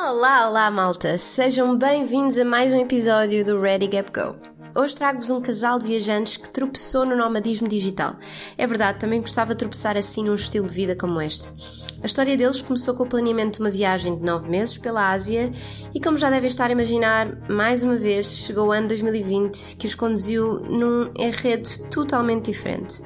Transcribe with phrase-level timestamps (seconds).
[0.00, 1.18] Olá, olá malta!
[1.18, 4.36] Sejam bem-vindos a mais um episódio do Ready Gap Go.
[4.80, 8.14] Hoje trago-vos um casal de viajantes que tropeçou no nomadismo digital.
[8.56, 11.52] É verdade, também gostava de tropeçar assim num estilo de vida como este.
[12.00, 15.50] A história deles começou com o planeamento de uma viagem de 9 meses pela Ásia
[15.92, 19.86] e, como já devem estar a imaginar, mais uma vez chegou o ano 2020 que
[19.88, 23.02] os conduziu num enredo totalmente diferente.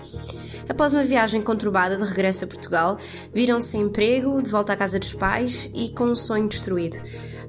[0.68, 2.98] Após uma viagem conturbada de regresso a Portugal,
[3.32, 6.96] viram-se sem emprego, de volta à casa dos pais e com um sonho destruído.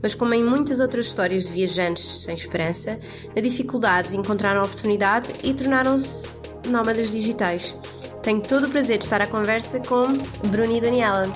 [0.01, 2.99] Mas como em muitas outras histórias de viajantes sem esperança,
[3.35, 6.29] na dificuldade encontraram a oportunidade e tornaram-se
[6.67, 7.77] nómadas digitais.
[8.21, 10.03] Tenho todo o prazer de estar à conversa com
[10.47, 11.31] Bruno e Daniela.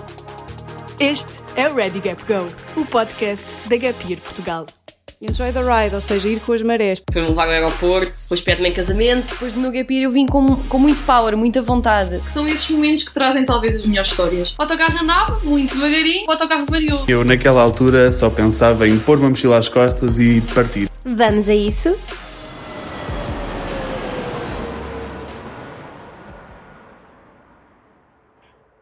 [0.99, 4.65] Este é o Ready Gap Go, o podcast da Gap Year Portugal.
[5.19, 7.01] Enjoy the ride, ou seja, ir com as marés.
[7.11, 9.25] Foi-me levar ao aeroporto, depois pede-me em casamento.
[9.31, 12.19] Depois do meu gap year eu vim com, com muito power, muita vontade.
[12.19, 14.51] Que são esses momentos que trazem talvez as melhores histórias.
[14.51, 17.03] O autocarro andava, muito devagarinho, o autocarro variou.
[17.07, 20.87] Eu naquela altura só pensava em pôr uma mochila às costas e partir.
[21.03, 21.97] Vamos a isso?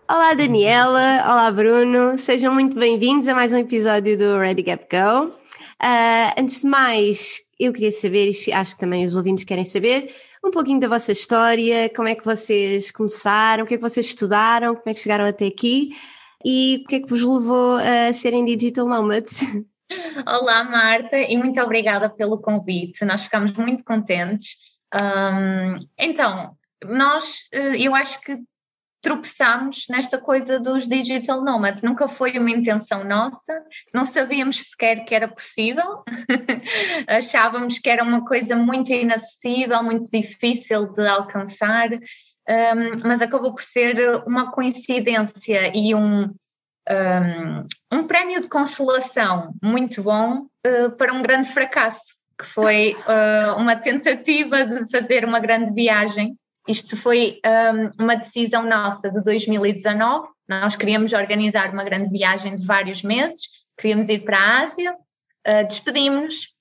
[0.09, 5.44] Olá Daniela, olá Bruno, sejam muito bem-vindos a mais um episódio do Ready Gap Go.
[5.81, 10.13] Uh, antes de mais, eu queria saber, e acho que também os ouvintes querem saber,
[10.43, 14.05] um pouquinho da vossa história, como é que vocês começaram, o que é que vocês
[14.05, 15.89] estudaram, como é que chegaram até aqui
[16.43, 19.41] e o que é que vos levou a serem digital nomads.
[20.25, 24.55] Olá Marta e muito obrigada pelo convite, nós ficamos muito contentes.
[24.93, 28.37] Um, então, nós, eh, eu acho que
[29.05, 31.83] tropeçamos nesta coisa dos digital nomads.
[31.83, 36.03] Nunca foi uma intenção nossa, não sabíamos sequer que era possível,
[37.07, 43.63] achávamos que era uma coisa muito inacessível, muito difícil de alcançar, um, mas acabou por
[43.63, 51.21] ser uma coincidência e um, um, um prémio de consolação muito bom uh, para um
[51.21, 52.01] grande fracasso,
[52.39, 56.35] que foi uh, uma tentativa de fazer uma grande viagem
[56.67, 60.27] isto foi um, uma decisão nossa de 2019.
[60.47, 63.41] Nós queríamos organizar uma grande viagem de vários meses,
[63.77, 66.53] queríamos ir para a Ásia, uh, despedimos-nos,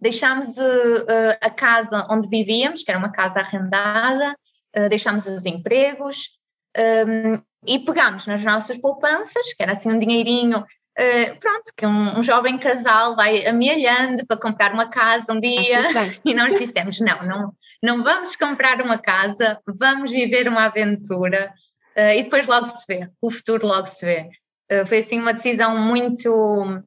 [0.00, 4.36] deixámos uh, uh, a casa onde vivíamos, que era uma casa arrendada,
[4.76, 6.38] uh, deixámos os empregos.
[6.76, 10.64] Um, e pegámos nas nossas poupanças, que era assim um dinheirinho
[10.96, 15.82] Uh, pronto, que um, um, jovem casal vai amealhando para comprar uma casa um dia.
[16.24, 17.52] e nós dissemos, não, não,
[17.84, 21.52] não vamos comprar uma casa, vamos viver uma aventura
[21.94, 24.30] uh, e depois logo se vê, o futuro logo se vê.
[24.72, 26.82] Uh, foi assim uma decisão muito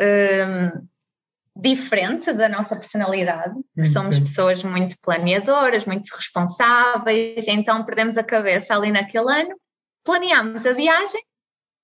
[0.00, 0.88] uh,
[1.56, 8.22] diferente da nossa personalidade, que hum, somos pessoas muito planeadoras, muito responsáveis, então perdemos a
[8.22, 9.60] cabeça ali naquele ano,
[10.04, 11.20] planeámos a viagem,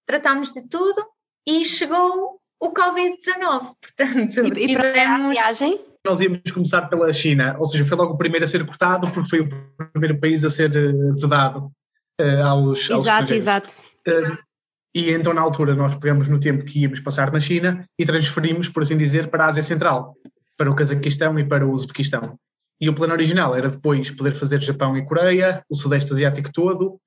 [0.06, 1.04] tratámos de tudo
[1.44, 5.26] e chegou o Covid-19, portanto e, e tivemos...
[5.26, 5.95] a viagem?
[6.06, 9.28] Nós íamos começar pela China, ou seja, foi logo o primeiro a ser cortado porque
[9.28, 9.48] foi o
[9.92, 11.70] primeiro país a ser uh, vedado
[12.20, 13.74] uh, aos, Exato, exato.
[14.06, 14.38] Uh,
[14.94, 18.68] e então na altura nós pegamos no tempo que íamos passar na China e transferimos,
[18.68, 20.14] por assim dizer, para a Ásia Central,
[20.56, 22.38] para o Cazaquistão e para o Uzbequistão.
[22.80, 26.98] E o plano original era depois poder fazer Japão e Coreia, o Sudeste Asiático todo,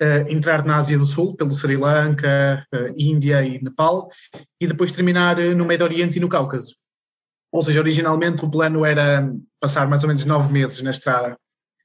[0.00, 4.08] Uh, entrar na Ásia do Sul, pelo Sri Lanka, uh, Índia e Nepal,
[4.60, 6.76] e depois terminar uh, no Médio Oriente e no Cáucaso.
[7.50, 11.38] Ou seja, originalmente o plano era passar mais ou menos nove meses na estrada.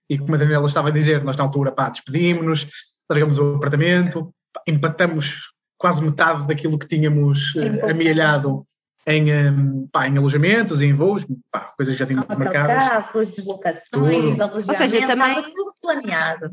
[0.09, 2.67] E como a Daniela estava a dizer, nós na altura, pá, despedimos-nos,
[3.09, 4.33] largamos o apartamento,
[4.67, 8.61] empatamos quase metade daquilo que tínhamos uh, amealhado
[9.05, 12.87] em, um, pá, em alojamentos, em voos, pá, coisas que já tínhamos marcadas.
[12.87, 16.51] Carros, deslocações, Ou seja, também tudo planeado.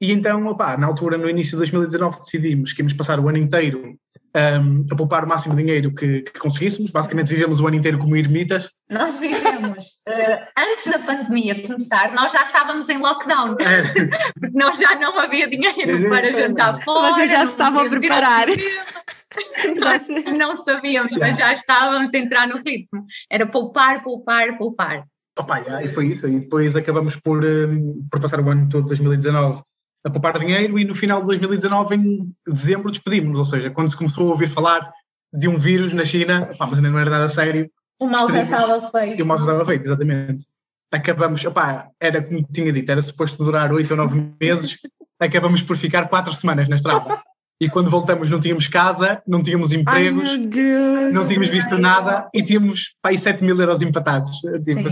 [0.00, 3.38] E então, pá, na altura, no início de 2019, decidimos que íamos passar o ano
[3.38, 3.96] inteiro
[4.34, 6.90] um, a poupar o máximo de dinheiro que, que, conseguíssemos.
[6.90, 8.70] Basicamente, vivemos o ano inteiro como ermitas.
[8.88, 9.86] Nós vivemos.
[10.08, 13.56] Uh, antes da pandemia começar, nós já estávamos em lockdown.
[13.60, 14.50] É.
[14.54, 17.14] nós já não havia dinheiro para jantar fora.
[17.14, 18.46] Vocês já se estavam a preparar.
[19.78, 23.04] Nós não sabíamos, mas já estávamos a entrar no ritmo.
[23.30, 25.04] Era poupar, poupar, poupar.
[25.38, 26.26] Opa, e foi isso.
[26.26, 29.62] E depois acabamos por, um, por passar o ano todo de 2019
[30.04, 33.38] a poupar dinheiro e no final de 2019, em dezembro, despedimos-nos.
[33.38, 34.90] Ou seja, quando se começou a ouvir falar
[35.32, 37.70] de um vírus na China, pá, mas ainda não era nada sério.
[38.00, 39.18] O mal já estava feito.
[39.18, 40.46] E o mal já estava feito, exatamente.
[40.90, 44.78] Acabamos, opá, era como tinha dito, era suposto durar oito ou nove meses,
[45.18, 47.22] acabamos por ficar quatro semanas na estrada.
[47.60, 52.42] E quando voltamos não tínhamos casa, não tínhamos empregos, Ai, não tínhamos visto nada e
[52.42, 54.30] tínhamos pá, 7 mil euros empatados.
[54.64, 54.88] Tipo,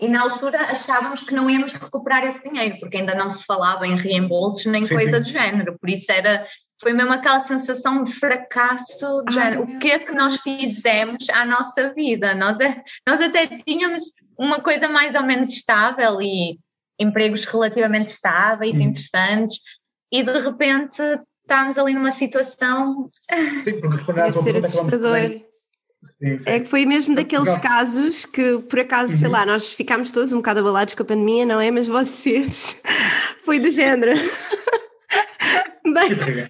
[0.00, 3.86] e na altura achávamos que não íamos recuperar esse dinheiro, porque ainda não se falava
[3.86, 5.22] em reembolsos nem sim, coisa sim.
[5.22, 5.78] do género.
[5.78, 6.44] Por isso era,
[6.80, 11.28] foi mesmo aquela sensação de fracasso, de Ai, género, o que é que nós fizemos
[11.30, 12.34] à nossa vida?
[12.34, 14.02] Nós, é, nós até tínhamos
[14.36, 16.58] uma coisa mais ou menos estável e
[16.98, 18.82] empregos relativamente estáveis, Hum.
[18.82, 19.60] interessantes,
[20.12, 21.00] e de repente
[21.42, 23.10] estávamos ali numa situação.
[23.62, 25.53] Sim, porque responder à tua pergunta, assustador.
[26.46, 29.32] É que foi mesmo daqueles casos que, por acaso, sei Uhum.
[29.32, 31.70] lá, nós ficámos todos um bocado abalados com a pandemia, não é?
[31.70, 32.80] Mas vocês,
[33.44, 34.12] foi do género.
[35.84, 36.48] Bem,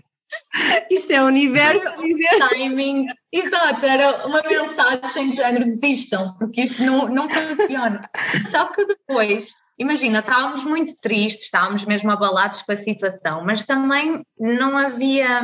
[0.91, 2.49] isto é o universo a dizer.
[2.51, 8.09] Timing, exato, era uma mensagem de género: desistam, porque isto não, não funciona.
[8.51, 14.25] Só que depois, imagina, estávamos muito tristes, estávamos mesmo abalados com a situação, mas também
[14.39, 15.43] não havia.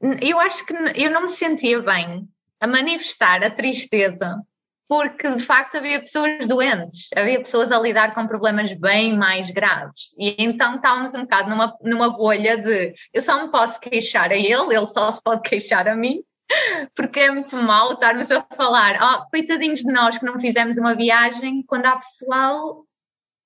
[0.00, 2.26] hum, Eu acho que eu não me sentia bem
[2.60, 4.36] a manifestar a tristeza,
[4.88, 10.14] porque de facto havia pessoas doentes, havia pessoas a lidar com problemas bem mais graves.
[10.18, 14.36] E então estávamos um bocado numa, numa bolha de eu só me posso queixar a
[14.36, 16.22] ele, ele só se pode queixar a mim,
[16.96, 20.94] porque é muito mal estarmos a falar, oh, coitadinhos de nós que não fizemos uma
[20.94, 22.84] viagem, quando há pessoal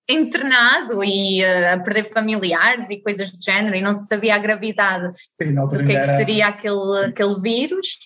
[0.09, 4.39] internado e eh, a perder familiares e coisas do género, e não se sabia a
[4.39, 7.99] gravidade Sim, do que é que seria aquele, aquele vírus.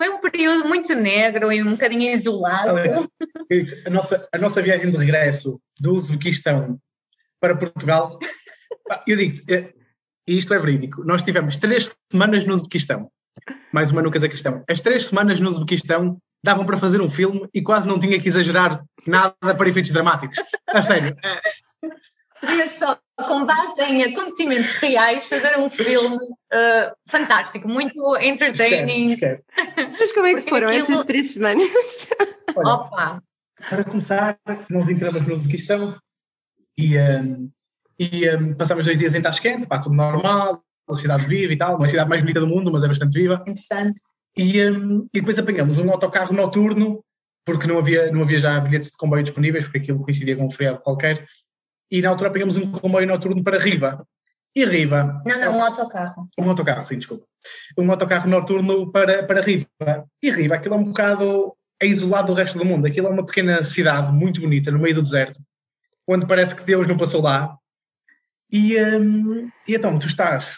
[0.00, 2.70] Foi um período muito negro e um bocadinho isolado.
[3.84, 6.78] A nossa, a nossa viagem de regresso do Uzbequistão
[7.38, 8.18] para Portugal,
[9.06, 9.74] eu digo, é,
[10.26, 13.10] e isto é verídico, nós tivemos três semanas no Uzbequistão,
[13.74, 14.64] mais uma no Cazaquistão.
[14.70, 18.28] As três semanas no Uzbequistão davam para fazer um filme e quase não tinha que
[18.28, 20.38] exagerar nada para efeitos dramáticos.
[20.66, 21.14] A sério.
[22.40, 26.16] Podia só, com base em acontecimentos reais, fazer um filme
[26.52, 29.12] eh, fantástico, muito entertaining.
[29.12, 29.96] Esquece, esquece.
[30.00, 31.66] Mas como é que Porque foram aquilo- essas três semanas?
[32.56, 33.22] Olha, Opa,
[33.68, 34.38] Para começar,
[34.68, 35.96] nós entramos no Uzbequistão
[36.76, 37.50] e, hum,
[37.98, 41.76] e hum, passamos dois dias em Tashkent, pá, tudo normal, uma cidade viva e tal,
[41.76, 43.34] uma cidade mais bonita do mundo, mas é bastante viva.
[43.46, 44.00] interessante.
[44.36, 47.04] E, hum, e depois apanhamos um autocarro noturno,
[47.44, 50.50] porque não havia, não havia já bilhetes de comboio disponíveis, porque aquilo coincidia com um
[50.50, 51.26] feriado qualquer.
[51.90, 54.06] E na altura apanhamos um comboio noturno para Riva.
[54.54, 56.28] E Riva, Não, não, um autocarro.
[56.38, 57.24] um autocarro, sim, desculpa.
[57.78, 59.66] Um autocarro noturno para, para Riva.
[60.22, 62.86] E Riva, aquilo é um bocado é isolado do resto do mundo.
[62.86, 65.40] Aquilo é uma pequena cidade muito bonita, no meio do deserto,
[66.06, 67.56] onde parece que Deus não passou lá.
[68.52, 70.56] E, hum, e então, tu estás,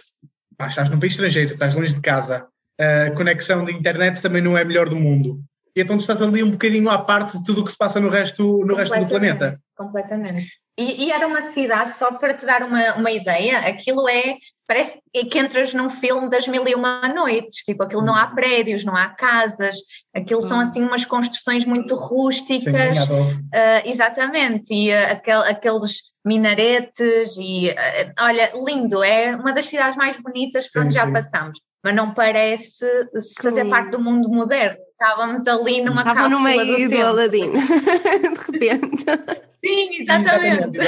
[0.57, 2.49] pá, estás num país estrangeiro, estás longe de casa,
[2.81, 5.41] a conexão de internet também não é a melhor do mundo.
[5.77, 8.01] E então tu estás ali um bocadinho à parte de tudo o que se passa
[8.01, 9.59] no resto, no resto do planeta.
[9.83, 10.63] Completamente.
[10.79, 14.37] E, e era uma cidade, só para te dar uma, uma ideia, aquilo é,
[14.67, 18.83] parece que entras num filme das mil e uma noites, tipo, aquilo não há prédios,
[18.83, 19.77] não há casas,
[20.15, 23.29] aquilo são assim umas construções muito rústicas, dó.
[23.53, 29.95] ah, exatamente, e ah, aquel- aqueles minaretes, e ah, olha, lindo, é uma das cidades
[29.97, 31.13] mais bonitas por Sim, onde já sim.
[31.13, 32.71] passamos, mas não parece
[33.15, 33.71] se fazer Sim.
[33.71, 36.97] parte do mundo moderno, estávamos ali numa Estava no cápsula meio do
[37.29, 39.05] do de repente.
[39.65, 40.79] Sim, exatamente.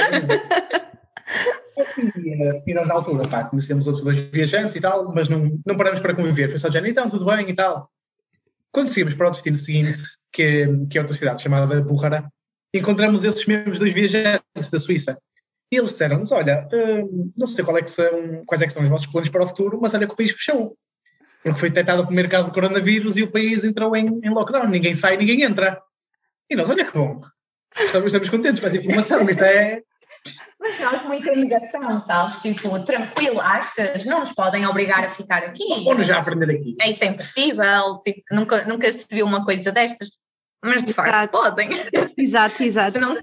[2.17, 5.59] E, eh, e nós na altura, pá, conhecemos outros dois viajantes e tal, mas não,
[5.65, 6.49] não paramos para conviver.
[6.49, 7.89] Foi só género, então, tudo bem e tal.
[8.71, 9.99] Quando seguimos para o destino seguinte,
[10.31, 12.29] que é, que é outra cidade chamada Bukhara,
[12.73, 15.17] encontramos esses mesmos dois viajantes da Suíça.
[15.71, 19.29] E eles disseram-nos, olha, hum, não sei é são, quais é são os vossos planos
[19.29, 20.77] para o futuro, mas olha que o país fechou.
[21.41, 24.67] Porque foi detectado o primeiro caso de coronavírus e o país entrou em, em lockdown.
[24.67, 25.81] Ninguém sai, ninguém entra.
[26.49, 27.21] E nós, olha que bom.
[27.77, 29.29] Estamos, estamos contentes com essa informação.
[29.29, 29.81] Isto é,
[30.59, 32.39] Mas nós muito em negação, sabes?
[32.39, 34.05] Tipo, tranquilo, achas?
[34.05, 35.83] Não nos podem obrigar a ficar aqui.
[35.83, 36.75] Vamos já aprender aqui.
[36.81, 38.01] É, isso é impossível.
[38.03, 40.09] Tipo, nunca, nunca se viu uma coisa destas.
[40.63, 41.31] Mas de facto Exato.
[41.31, 41.69] podem.
[42.17, 42.99] Exato, exato.
[42.99, 43.17] Não-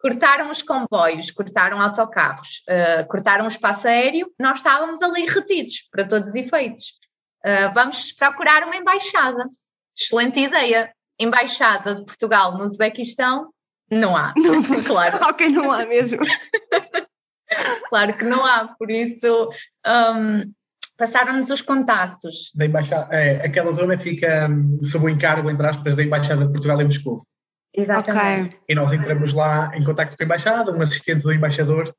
[0.00, 6.04] Cortaram os comboios, cortaram autocarros, eh, cortaram o espaço aéreo, nós estávamos ali retidos, para
[6.04, 6.94] todos os efeitos.
[7.44, 9.48] Eh, vamos procurar uma embaixada.
[9.96, 10.92] Excelente ideia.
[11.20, 13.52] Embaixada de Portugal no Uzbequistão,
[13.92, 14.34] não há.
[14.86, 15.18] claro.
[15.28, 16.18] Ok, não há mesmo.
[17.90, 19.50] Claro que não há, por isso
[19.86, 20.52] hum,
[20.96, 22.50] passaram-nos os contactos.
[22.54, 26.50] da embaixada, é, aquela zona fica hum, sob o encargo, entre aspas, da Embaixada de
[26.50, 27.22] Portugal em Moscou.
[27.76, 28.56] Exatamente.
[28.66, 31.94] E nós entramos lá em contacto com a Embaixada, um assistente do embaixador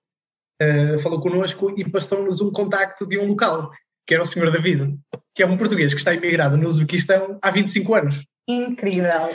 [0.60, 3.72] eh, falou connosco e passou-nos um contacto de um local,
[4.08, 4.52] que era o Sr.
[4.52, 4.98] David,
[5.36, 8.24] que é um português que está imigrado no Uzbequistão há 25 anos.
[8.48, 9.30] Incrível.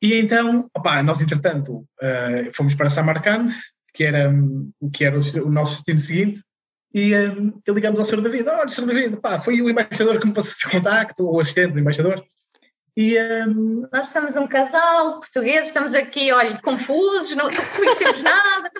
[0.00, 3.52] E então, opá, nós entretanto eh, fomos para Samarcand,
[3.94, 6.42] que era, hum, que era o, o nosso destino seguinte,
[6.94, 8.20] e, hum, e ligamos ao Sr.
[8.20, 8.86] David, olha, Sr.
[8.86, 12.22] David, pá, foi o embaixador que me passou esse contacto, ou o assistente do embaixador,
[12.96, 18.70] e hum, Nós somos um casal português, estamos aqui, olha, confusos, não, não conhecemos nada,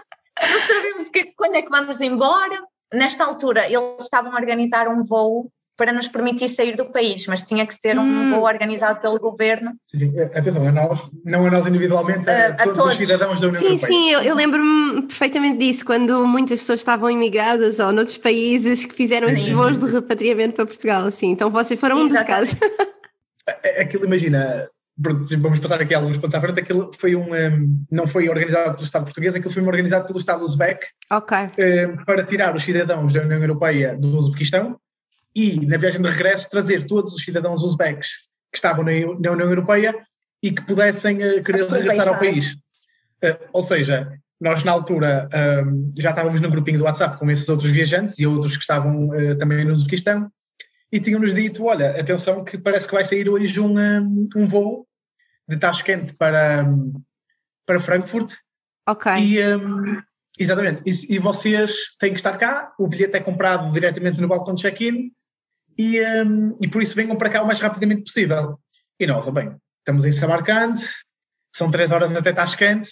[0.40, 2.62] não sabemos que- quando é que vamos embora.
[2.92, 7.42] nesta altura eles estavam a organizar um voo para nos permitir sair do país, mas
[7.42, 8.30] tinha que ser um Hum.
[8.30, 9.72] voo organizado pelo governo.
[9.84, 10.12] Sim, sim.
[10.18, 12.92] Eh, Atenção, a nós, não a nós individualmente, a, A- a todos, todos.
[12.92, 13.86] os cidadãos da União Sim, Europeia.
[13.86, 18.94] sim, eu, eu lembro-me perfeitamente disso, quando muitas pessoas estavam imigradas ou noutros países que
[18.94, 19.54] fizeram esses Sim.
[19.54, 21.30] voos de repatriamento para Portugal, assim.
[21.30, 22.54] Então vocês foram um dos casos.
[23.64, 24.68] É- Aquilo, imagina,
[25.02, 28.74] pronto, vamos passar aqui alguns pontos à frente, aquilo foi um, um, não foi organizado
[28.74, 31.36] pelo Estado português, aquilo foi organizado pelo Estado uzbek ok.
[31.56, 34.76] eh, para tirar os cidadãos da União Europeia do Uzbequistão
[35.34, 38.08] e, na viagem de regresso, trazer todos os cidadãos uzbeques
[38.50, 39.94] que estavam na, na União Europeia
[40.42, 42.56] e que pudessem eh, querer regressar ao país.
[43.22, 47.48] Eh, ou seja, nós na altura ahm, já estávamos no grupinho do WhatsApp com esses
[47.48, 50.30] outros viajantes e outros que estavam eh, também no Uzbequistão
[50.90, 54.86] e tinham-nos dito, olha, atenção que parece que vai sair hoje um, um voo
[55.48, 56.92] de Tashkent para, ahm,
[57.64, 58.34] para Frankfurt
[58.86, 59.12] Ok.
[59.12, 60.02] e, hum,
[60.38, 60.82] exatamente.
[60.84, 64.62] E, e vocês têm que estar cá, o bilhete é comprado diretamente no balcão de
[64.62, 65.12] check-in
[65.78, 68.58] e, hum, e por isso venham para cá o mais rapidamente possível.
[68.98, 70.74] E nós, ó bem, estamos em Samarcand,
[71.52, 72.86] são três horas até Tashkent,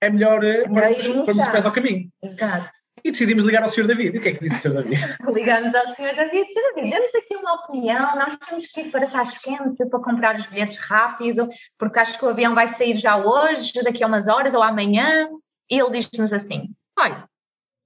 [0.00, 2.10] é melhor pormos pormos os pés ao caminho.
[2.22, 2.70] Exato.
[3.04, 3.86] E decidimos ligar ao Sr.
[3.86, 4.14] David.
[4.14, 4.82] E o que é que disse o Sr.
[4.82, 5.16] David?
[5.32, 6.14] Ligamos ao Sr.
[6.14, 6.74] David, Sr.
[6.74, 10.78] David, demos aqui uma opinião, nós temos que ir para Tashkent para comprar os bilhetes
[10.78, 11.48] rápido,
[11.78, 15.28] porque acho que o avião vai sair já hoje, daqui a umas horas ou amanhã,
[15.70, 17.24] e ele diz-nos assim, olha,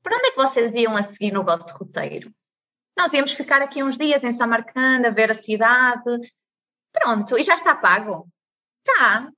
[0.03, 2.31] para onde é que vocês iam a seguir no vosso roteiro?
[2.97, 6.33] Nós íamos ficar aqui uns dias em Samarcand, a ver a cidade,
[6.93, 8.26] pronto, e já está pago?
[8.85, 9.29] Tá.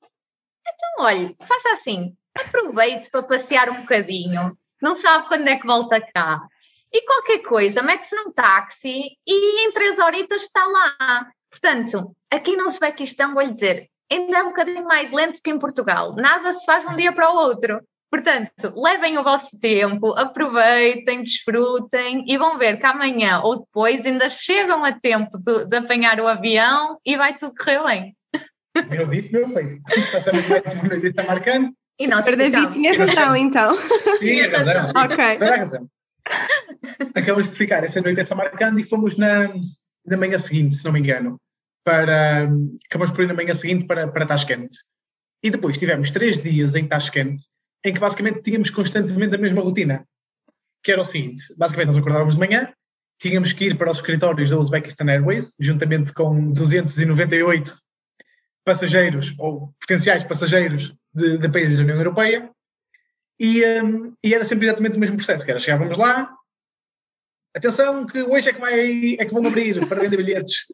[0.61, 6.01] Então, olha, faça assim, aproveite para passear um bocadinho, não sabe quando é que volta
[6.01, 6.41] cá.
[6.93, 11.31] E qualquer coisa, mete-se num táxi e em três horitas está lá.
[11.51, 16.15] Portanto, aqui no Uzbequistão, vou-lhe dizer, ainda é um bocadinho mais lento que em Portugal.
[16.15, 17.81] Nada se faz de um dia para o outro.
[18.11, 24.31] Portanto, levem o vosso tempo, aproveitem, desfrutem e vão ver que amanhã ou depois ainda
[24.31, 28.17] chegam a tempo de, de apanhar o avião e vai tudo correr bem.
[28.89, 29.83] Meu dito, meu feito.
[30.13, 31.73] Passamos mais uma noite em Samarcand.
[32.01, 32.37] E O nós Sr.
[32.37, 33.77] David tinha razão, então.
[34.19, 34.93] Sim, é razão.
[34.97, 35.39] Ok.
[35.39, 35.89] Toda a razão.
[37.15, 39.53] Acabamos por ficar essa noite em Samarcand e fomos na,
[40.07, 41.39] na manhã seguinte, se não me engano,
[41.85, 42.49] para,
[42.87, 44.71] acabamos por ir na manhã seguinte para, para Tashkent.
[45.43, 47.39] E depois tivemos três dias em Tashkent
[47.85, 50.07] em que basicamente tínhamos constantemente a mesma rotina,
[50.83, 52.73] que era o seguinte, basicamente nós acordávamos de manhã,
[53.19, 57.75] tínhamos que ir para os escritórios da Uzbekistan Airways, juntamente com 298
[58.65, 62.51] passageiros ou potenciais passageiros de, de países da União Europeia,
[63.41, 66.31] e, hum, e era sempre exatamente o mesmo processo, que era chegávamos lá,
[67.57, 70.67] atenção que hoje é que, vai, é que vão abrir para vender bilhetes.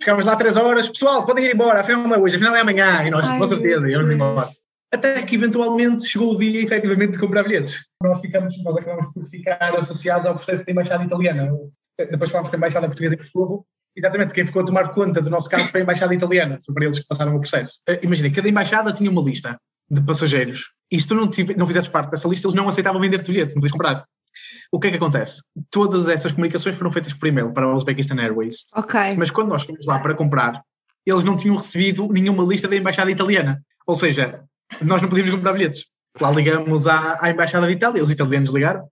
[0.00, 3.06] Chegávamos lá três horas, pessoal, podem ir embora, afinal não é hoje, afinal é amanhã,
[3.06, 4.48] e nós, Ai, com certeza, íamos embora.
[4.92, 7.78] Até que eventualmente chegou o dia efetivamente de comprar bilhetes.
[8.02, 11.52] Nós, ficamos, nós acabamos por ficar associados ao processo da Embaixada Italiana.
[11.96, 13.64] Depois falámos com a Embaixada Portuguesa em Portugal.
[13.96, 16.60] Exatamente, quem ficou a tomar conta do nosso caso foi a Embaixada Italiana.
[16.64, 17.72] Foi para eles que passaram o processo.
[17.88, 19.58] Eh, Imagina, cada embaixada tinha uma lista
[19.90, 20.70] de passageiros.
[20.90, 23.54] E se tu não, tive, não fizesses parte dessa lista, eles não aceitavam vender-te bilhetes,
[23.54, 24.04] não podias comprar.
[24.72, 25.42] O que é que acontece?
[25.70, 28.66] Todas essas comunicações foram feitas por e-mail para a Uzbekistan Airways.
[28.74, 29.00] Ok.
[29.16, 30.62] Mas quando nós fomos lá para comprar,
[31.04, 33.60] eles não tinham recebido nenhuma lista da Embaixada Italiana.
[33.86, 34.44] Ou seja,
[34.82, 35.84] nós não podíamos comprar bilhetes.
[36.20, 38.88] Lá ligamos à, à Embaixada de Itália, os italianos ligaram,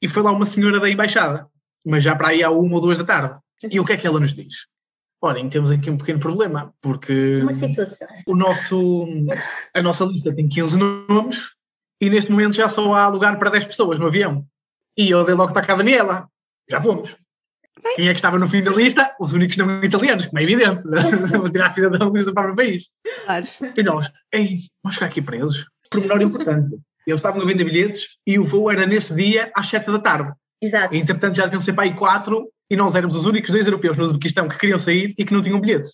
[0.00, 1.46] e foi lá uma senhora da Embaixada,
[1.84, 3.38] mas já para aí à uma ou duas da tarde.
[3.70, 4.66] E o que é que ela nos diz?
[5.20, 7.42] Olhem, temos aqui um pequeno problema, porque
[8.24, 9.06] o nosso,
[9.74, 11.50] a nossa lista tem 15 nomes
[12.00, 14.46] e neste momento já só há lugar para 10 pessoas no avião.
[14.96, 16.28] E eu dei logo toque à Daniela.
[16.70, 17.16] Já fomos.
[17.96, 19.14] Quem é que estava no fim da lista?
[19.20, 20.84] Os únicos não italianos, como é evidente.
[21.36, 22.88] Vou tirar cidadãos do próprio país.
[23.24, 23.46] Claro.
[23.76, 25.66] E nós, ei, vamos ficar aqui presos.
[25.90, 26.76] Pormenor importante.
[27.06, 30.32] Eles estavam a vender bilhetes e o voo era nesse dia às 7 da tarde.
[30.60, 30.94] Exato.
[30.94, 34.04] Entretanto, já deviam ser para aí 4 e nós éramos os únicos dois europeus no
[34.04, 35.92] Uzbequistão que queriam sair e que não tinham bilhetes.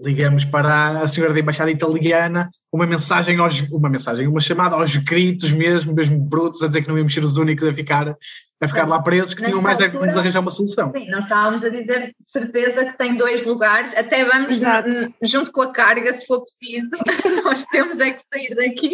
[0.00, 4.94] Ligamos para a senhora da embaixada italiana, uma mensagem, aos, uma mensagem, uma chamada aos
[4.94, 8.16] gritos mesmo, mesmo brutos, a dizer que não íamos ser os únicos a ficar,
[8.60, 10.92] a ficar lá presos, que tinham mais é que altura- nos arranjar uma solução.
[10.92, 14.88] Sim, nós estávamos a dizer certeza que tem dois lugares, até vamos Exato.
[14.88, 16.90] n- junto com a carga se for preciso,
[17.44, 18.92] nós temos é que sair daqui.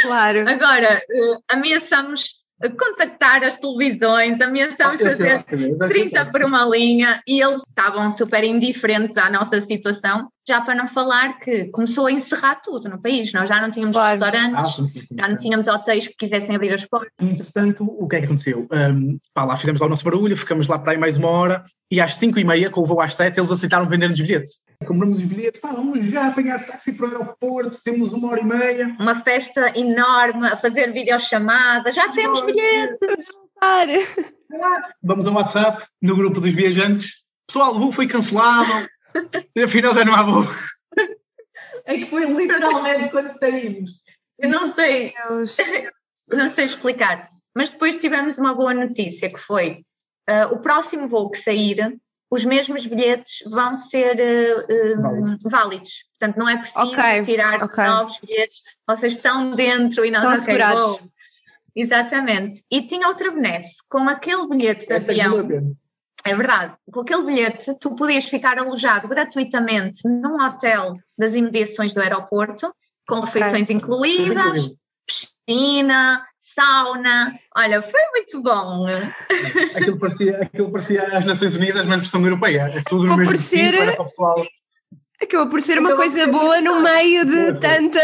[0.00, 0.48] Claro.
[0.48, 7.40] Agora, eh, ameaçamos contactar as televisões, lá fazer que saber, 30 por uma linha e
[7.40, 12.56] eles estavam super indiferentes à nossa situação, já para não falar que começou a encerrar
[12.56, 14.22] tudo no país, nós já não tínhamos Claro.
[14.22, 15.16] Ah, restaurantes, sim, sim, sim.
[15.18, 17.12] já não tínhamos hotéis que quisessem abrir as portas.
[17.18, 18.68] Entretanto, o que é que aconteceu?
[18.70, 21.62] Um, pá, lá fizemos lá o nosso barulho, ficamos lá para aí mais uma hora
[21.90, 24.50] e às 5 e meia, com o voo às 7, eles aceitaram vender-nos bilhetes.
[24.86, 28.44] Compramos os bilhetes, pá, vamos já apanhar táxi para o aeroporto, temos uma hora e
[28.44, 28.96] meia.
[28.98, 32.98] Uma festa enorme, a fazer videochamadas, já temos bilhetes.
[35.02, 37.24] Vamos ao WhatsApp, no grupo dos viajantes.
[37.46, 38.88] Pessoal, o voo foi cancelado.
[39.62, 40.44] Afinal já não há voo.
[41.84, 43.92] É que foi literalmente quando saímos.
[44.38, 45.56] Eu não sei, Deus.
[46.28, 47.28] não sei explicar.
[47.54, 49.84] Mas depois tivemos uma boa notícia que foi
[50.26, 51.98] ah, o próximo voo que sair,
[52.30, 55.36] os mesmos bilhetes vão ser ah, Válidos.
[55.44, 55.90] válidos.
[56.18, 57.84] Portanto, não é preciso Ok, tirar ok.
[57.84, 58.62] novos bilhetes.
[58.86, 60.98] Vocês estão dentro e nós Estão ok, assegurados.
[61.00, 61.10] vou.
[61.74, 62.64] Exatamente.
[62.70, 63.76] E tinha outra benesse.
[63.88, 65.76] Com aquele bilhete de Essa é avião,
[66.24, 66.74] é verdade.
[66.92, 72.74] Com aquele bilhete, tu podias ficar alojado gratuitamente num hotel das imediações do aeroporto,
[73.08, 74.70] com refeições incluídas,
[75.06, 77.38] piscina, sauna.
[77.56, 78.86] Olha, foi muito bom.
[79.74, 82.72] Aquilo parecia, aquilo parecia as Nações Unidas, mas versão europeia.
[82.74, 84.46] É tudo no mesmo era para o pessoal.
[85.22, 88.00] Acabou por ser uma Acabou coisa ser boa no meio de tanta.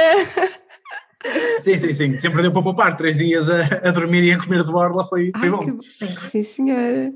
[1.63, 2.19] Sim, sim, sim.
[2.19, 2.97] Sempre deu para poupar.
[2.97, 5.77] Três dias a, a dormir e a comer de borla foi, foi Ai, bom.
[5.79, 5.83] que-
[6.29, 7.13] Sim, senhora.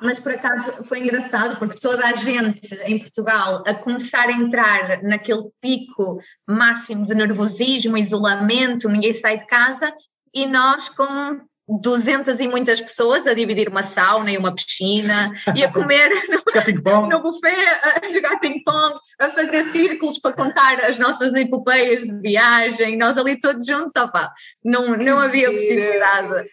[0.00, 5.02] Mas por acaso foi engraçado porque toda a gente em Portugal a começar a entrar
[5.02, 9.92] naquele pico máximo de nervosismo, isolamento, ninguém sai de casa
[10.34, 11.40] e nós com
[11.80, 16.10] 200 e muitas pessoas a dividir uma sauna e uma piscina e a comer
[16.84, 17.54] no, no buffet,
[18.02, 23.38] a jogar ping-pong, a fazer círculos para contar as nossas epopeias de viagem, nós ali
[23.38, 24.32] todos juntos, opá,
[24.64, 26.48] não, não havia possibilidade.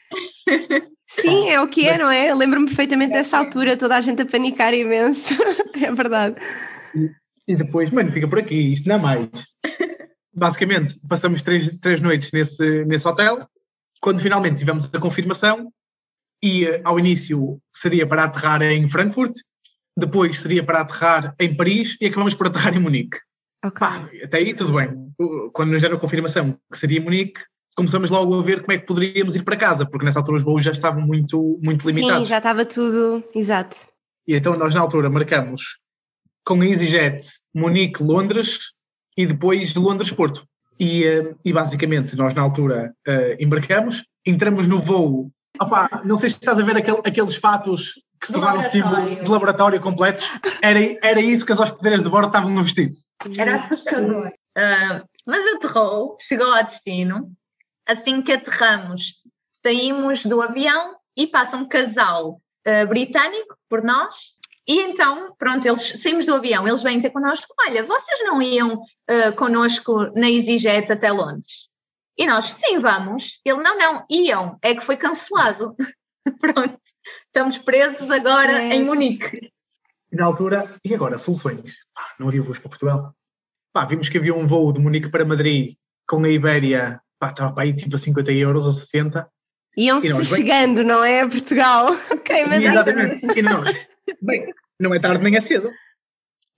[1.07, 2.33] Sim, é o que é, não é?
[2.33, 5.33] Lembro-me perfeitamente dessa altura, toda a gente a panicar imenso.
[5.81, 6.35] É verdade.
[7.47, 9.29] E depois, mano, fica por aqui, isto não é mais.
[10.35, 13.47] Basicamente, passamos três, três noites nesse, nesse hotel,
[14.01, 15.71] quando finalmente tivemos a confirmação,
[16.41, 19.33] e eh, ao início seria para aterrar em Frankfurt,
[19.97, 23.17] depois seria para aterrar em Paris e acabamos por aterrar em Munique.
[23.63, 23.79] Ok.
[23.79, 25.13] Pá, até aí tudo bem.
[25.53, 27.41] Quando nos deram a confirmação que seria Munique,
[27.75, 30.43] começamos logo a ver como é que poderíamos ir para casa, porque nessa altura os
[30.43, 32.27] voos já estavam muito, muito Sim, limitados.
[32.27, 33.23] já estava tudo.
[33.35, 33.75] Exato.
[34.27, 35.77] E então nós na altura marcamos
[36.45, 38.59] com a EasyJet Munique-Londres
[39.17, 40.47] e depois Londres-Porto.
[40.79, 45.29] E, eh, e basicamente nós na altura eh, embarcamos, entramos no voo.
[45.61, 49.23] Opá, não sei se estás a ver aquele- aqueles fatos que se tornaram símbolo laboratório.
[49.23, 50.25] de laboratório completos.
[50.61, 52.93] Era, era isso que as hospedeiras de bordo estavam a vestir.
[53.37, 54.31] Era assustador.
[54.57, 57.31] Ah, mas aterrou, chegou ao destino.
[57.87, 59.15] Assim que aterramos,
[59.63, 64.15] saímos do avião e passa um casal ah, britânico por nós.
[64.69, 68.79] E então, pronto, eles saímos do avião, eles vêm ter connosco: olha, vocês não iam
[69.09, 71.67] ah, connosco na EasyJet até Londres?
[72.15, 73.39] E nós, sim, vamos.
[73.43, 75.75] Ele, não, não, iam, é que foi cancelado.
[76.39, 76.77] pronto,
[77.25, 78.87] estamos presos agora em Yes.
[78.87, 79.51] Munique.
[80.11, 81.73] E na altura, e agora, soluções?
[81.91, 83.15] Pá, não havia voos para Portugal.
[83.73, 85.77] Pá, vimos que havia um voo de Munique para Madrid
[86.07, 89.27] com a Ibéria, pá, estava para aí tipo a 50 euros ou 60.
[89.77, 91.21] E Iam-se nós, bem- chegando, não é?
[91.21, 91.87] A Portugal.
[92.11, 93.39] Ok, mas E, exatamente.
[93.39, 93.89] E nós,
[94.21, 94.45] bem,
[94.79, 95.71] não é tarde nem é cedo.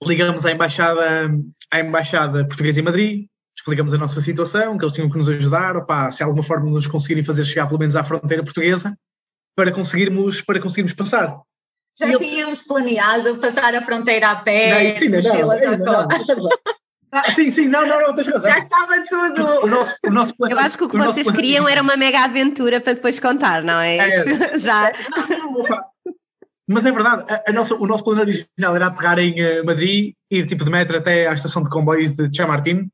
[0.04, 1.30] Ligamos à embaixada,
[1.70, 5.76] à embaixada portuguesa em Madrid, explicamos a nossa situação, que eles tinham que nos ajudar,
[5.76, 8.96] opá, se de alguma forma nos conseguirem fazer chegar pelo menos à fronteira portuguesa,
[9.56, 11.38] para conseguirmos, para conseguirmos passar.
[11.98, 15.76] Já E eles- tínhamos planeado passar a fronteira a pé, Não, isso ainda não, ainda
[15.76, 16.08] não.
[17.14, 18.50] Ah, sim, sim, não, não, não, tens razão.
[18.50, 19.44] Já estava tudo.
[19.64, 21.82] O nosso, o nosso plano- Eu acho que o que nosso vocês plano- queriam era
[21.82, 23.98] uma mega aventura para depois contar, não é?
[23.98, 24.20] É.
[24.54, 24.90] Isso Já.
[25.28, 25.84] Não, opa.
[26.66, 30.14] Mas é verdade, a, a nossa, o nosso plano original era aterrar em eh, Madrid,
[30.30, 32.88] ir tipo de metro até à estação de comboios de Chamartín,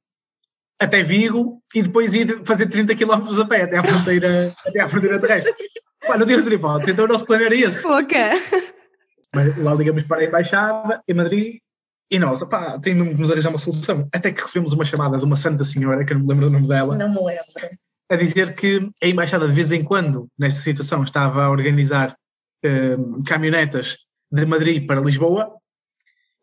[0.80, 4.88] até Vigo, e depois ir fazer 30 km a pé até à fronteira, até à
[4.88, 5.54] fronteira terrestre.
[6.04, 7.82] Pá, não tínhamos hipótese, então o nosso plano era esse.
[7.82, 8.30] Pouca.
[9.34, 11.56] Mas lá ligamos para a embaixada em Madrid
[12.10, 14.08] e nós, opá, tem mesmo que nos arranjar uma solução.
[14.12, 16.52] Até que recebemos uma chamada de uma santa senhora, que eu não me lembro do
[16.52, 17.44] nome dela, Não me lembro.
[18.10, 22.16] a dizer que a embaixada de vez em quando, nesta situação, estava a organizar
[22.64, 23.96] hum, caminhonetas
[24.32, 25.52] de Madrid para Lisboa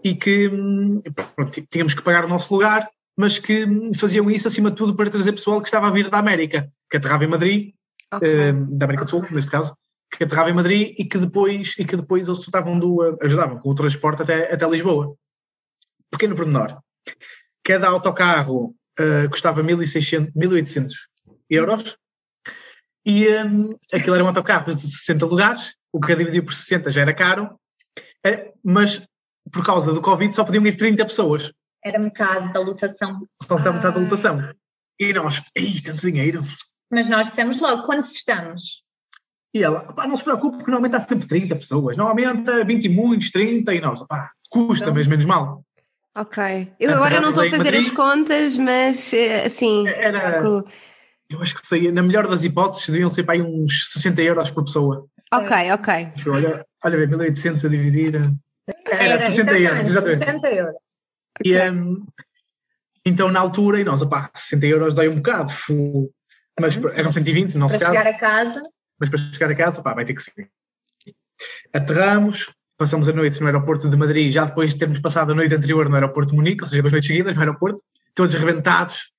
[0.03, 0.97] e que hum,
[1.35, 4.77] pronto, tí- tínhamos que pagar o nosso lugar, mas que hum, faziam isso acima de
[4.77, 7.73] tudo para trazer pessoal que estava a vir da América, que aterrava em Madrid,
[8.13, 8.51] Ok.
[8.51, 9.75] hum, da América do Sul, neste caso,
[10.15, 12.45] que aterrava em Madrid e que depois, e que depois eles
[12.79, 15.15] do, ajudavam com o transporte até, até Lisboa.
[16.17, 16.79] Pequeno pormenor.
[17.63, 20.91] Cada autocarro uh, custava 1.600, 1.800
[21.49, 21.95] euros
[23.05, 26.89] e um, aquilo era um autocarro de 60 lugares, o que a dividir por 60
[26.91, 27.59] já era caro,
[28.25, 29.01] eh, mas
[29.51, 31.51] por causa do Covid só podiam ir 30 pessoas,
[31.83, 33.27] Era metade da lotação.
[33.41, 34.03] só se dá metade da Ah.
[34.03, 34.53] lotação.
[34.99, 36.41] E nós, ei, tanto dinheiro.
[36.91, 38.83] Mas nós dissemos logo, quantos estamos?
[39.53, 42.85] E ela, pá, não se preocupe, porque normalmente há sempre 30 pessoas, não aumenta 20
[42.85, 45.64] e muitos, 30, e nós, pá, custa, Então- mas menos mal.
[46.17, 46.71] Ok.
[46.79, 47.93] Eu agora não estou a fazer as Madrid.
[47.93, 49.85] contas, mas eh, assim.
[49.87, 50.67] Era, calculo.
[51.29, 54.49] eu acho que saía, na melhor das hipóteses, deviam ser para aí uns 60 euros
[54.49, 55.05] por pessoa.
[55.33, 56.13] Ok, ok.
[56.27, 58.31] Olha, olha bem, 1800 a dividir.
[58.85, 60.25] Era 60 euros, exatamente.
[60.25, 60.75] 60 euros.
[61.43, 62.05] E, um,
[63.05, 65.51] então, na altura, e nós, opá, 60 euros dói um bocado,
[66.59, 68.63] mas eram 120 no nosso Para caso, chegar a casa,
[68.99, 70.49] mas para chegar a casa, opá, vai ter que ser.
[71.73, 75.53] Aterramos, passamos a noite no aeroporto de Madrid, já depois de termos passado a noite
[75.53, 77.81] anterior no aeroporto de Munique, ou seja, duas noites seguidas no aeroporto,
[78.13, 79.11] todos arrebentados,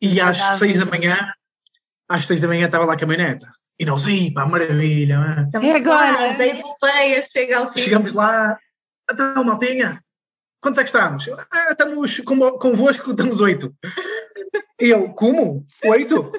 [0.00, 0.36] e às.
[0.58, 1.32] 6 da manhã,
[2.08, 3.46] às 6 da manhã estava lá a caminhoneta.
[3.78, 5.46] E nós, aí, pá, maravilha, mano.
[5.46, 6.12] estamos É agora.
[6.12, 7.80] lá, da epopeia chega ao fim.
[7.80, 8.58] Chegamos lá,
[9.10, 10.02] então, maltinha,
[10.60, 11.28] quantos é que estamos?
[11.52, 13.72] Ah, estamos com, convosco, estamos oito.
[14.78, 15.64] Eu, como?
[15.84, 16.32] Oito?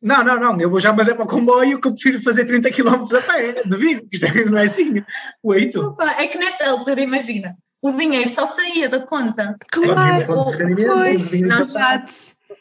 [0.00, 2.44] Não, não, não, eu vou já, mas é para o comboio que eu prefiro fazer
[2.44, 5.02] 30 km a pé, de Vigo, isto é- não é assim.
[5.42, 5.80] Oito?
[5.88, 9.56] Opa, É que nesta altura, imagina, o dinheiro só saía da conta.
[9.72, 10.50] Claro.
[10.52, 12.12] Rendimento, Pois, dinheiro não para- Exato.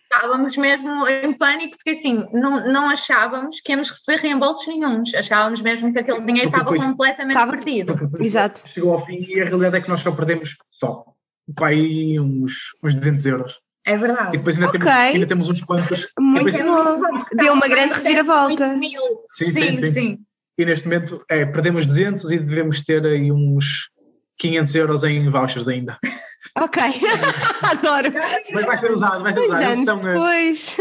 [0.09, 5.13] Estávamos mesmo em pânico, porque assim, não, não achávamos que íamos receber reembolsos nenhums.
[5.13, 7.93] Achávamos mesmo que aquele dinheiro estava depois- completamente Estava- perdido.
[8.19, 8.63] Exato.
[8.67, 11.03] Chegou ao fim e a realidade é que nós só perdemos só.
[11.53, 13.59] Para aí uns, uns 200 euros.
[13.87, 14.37] É E verdade.
[14.37, 14.79] depois ainda, Ok.
[14.81, 16.07] temos, ainda temos uns quantos.
[16.19, 17.23] Muito depois- bom.
[17.33, 18.75] Deu uma grande reviravolta.
[19.29, 20.17] Sim, Sim, sim, sim.
[20.57, 23.89] E neste momento é, perdemos 200 e devemos ter aí uns
[24.37, 25.97] 500 euros em vouchers ainda.
[26.59, 26.81] Ok.
[27.63, 28.11] Adoro.
[28.51, 29.63] Mas vai ser usado, vai ser Dois usado.
[29.63, 30.77] Eles anos estão, depois.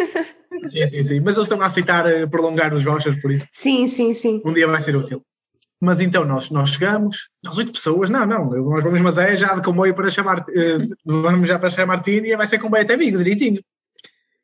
[0.71, 1.21] sim, sim, sim.
[1.21, 4.43] Mas eles estão a aceitar eh, prolongar os vouchers, por isso Sim, sim, sim.
[4.45, 5.23] um dia vai ser útil.
[5.81, 9.55] Mas então nós, nós chegamos, nós oito pessoas, não, não, nós vamos, mas é já
[9.55, 13.19] de comboio para chamar, eh, vamos já para chamar e vai ser comboio até Vigo,
[13.19, 13.63] direitinho.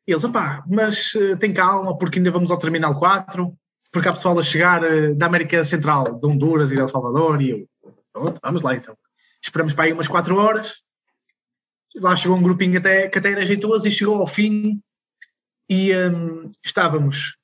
[0.06, 3.50] Eles, opá, mas eh, tem calma, porque ainda vamos ao Terminal 4,
[3.90, 7.40] porque há pessoal a chegar eh, da América Central, de Honduras e de El Salvador,
[7.40, 7.68] e eu,
[8.12, 8.96] pronto, vamos lá então.
[9.42, 10.82] Esperamos para aí umas 4 horas,
[11.96, 14.82] lá chegou um grupinho até, que até era jeitoso e chegou ao fim
[15.68, 17.36] e hum, estávamos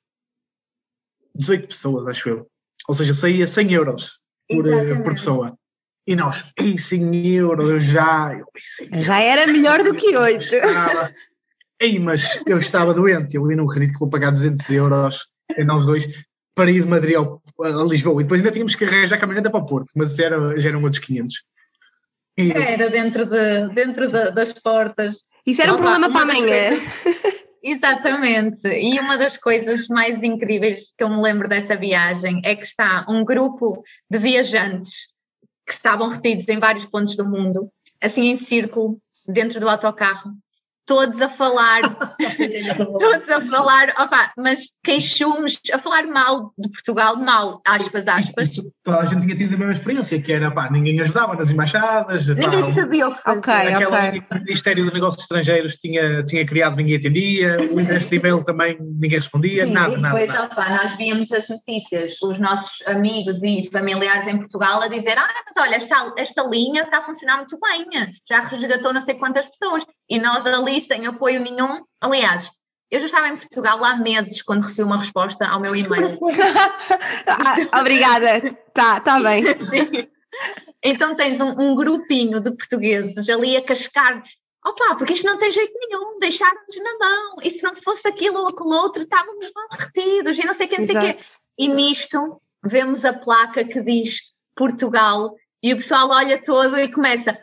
[1.35, 2.51] 18 pessoas, acho eu.
[2.89, 5.55] Ou seja, saía 100 euros por, eh, por pessoa.
[6.07, 8.33] E nós, ei, 100 euros, eu já.
[8.33, 9.05] Eu, ei, 100 euros.
[9.05, 10.43] Já era melhor do que oito.
[10.43, 11.13] Estava-
[11.79, 15.85] Ei, mas eu estava doente, eu não acredito que vou pagar 200 euros em nós
[15.85, 16.09] dois
[16.55, 18.19] para ir de Madrid ao, a Lisboa.
[18.21, 20.81] E depois ainda tínhamos que arranjar a caminhoneta para o Porto, mas era, já eram
[20.83, 21.35] outros 500.
[22.37, 25.17] E eu, Era dentro, de, dentro da- das portas.
[25.45, 26.71] Isso era um Opa, problema para amanhã.
[27.61, 28.67] Exatamente.
[28.67, 33.05] E uma das coisas mais incríveis que eu me lembro dessa viagem é que está
[33.09, 35.09] um grupo de viajantes
[35.65, 40.31] que estavam retidos em vários pontos do mundo, assim em círculo, dentro do autocarro,
[40.89, 41.81] todos a falar,
[42.99, 48.59] todos a falar, opa, mas queixumes, a falar mal de Portugal, mal, aspas, aspas.
[48.83, 52.25] toda a gente tinha tido a mesma experiência, que era, pá, ninguém ajudava nas embaixadas.
[52.25, 53.37] pá, Ninguém sabia o que fazer.
[53.39, 54.21] Ok, Aquela ok.
[54.21, 58.43] que o Ministério dos Negócios Estrangeiros tinha, tinha criado, ninguém atendia, o endereço de e-mail
[58.43, 60.25] também ninguém respondia, Sim, nada, nada.
[60.25, 60.43] nada.
[60.45, 65.29] opa, nós víamos as notícias, os nossos amigos e familiares em Portugal a dizer: Ah,
[65.45, 67.85] mas olha, esta, esta linha está a funcionar muito bem,
[68.27, 69.83] já resgatou não sei quantas pessoas.
[70.09, 71.83] E nós ali, sem apoio nenhum.
[72.01, 72.49] Aliás,
[72.89, 76.17] eu já estava em Portugal há meses quando recebi uma resposta ao meu e-mail.
[77.27, 78.41] Ah, Obrigada.
[78.73, 79.43] Tá, tá bem.
[79.43, 80.07] Sim.
[80.83, 84.23] Então tens um, um grupinho de portugueses ali a cascar.
[84.65, 87.35] Opa, porque isto não tem jeito nenhum, deixaram-nos na mão.
[87.43, 90.69] E se não fosse aquilo ou aquilo outro, estávamos lá retidos e não sei o
[90.69, 91.17] que, não sei o quê.
[91.57, 97.37] E nisto vemos a placa que diz Portugal e o pessoal olha todo e começa.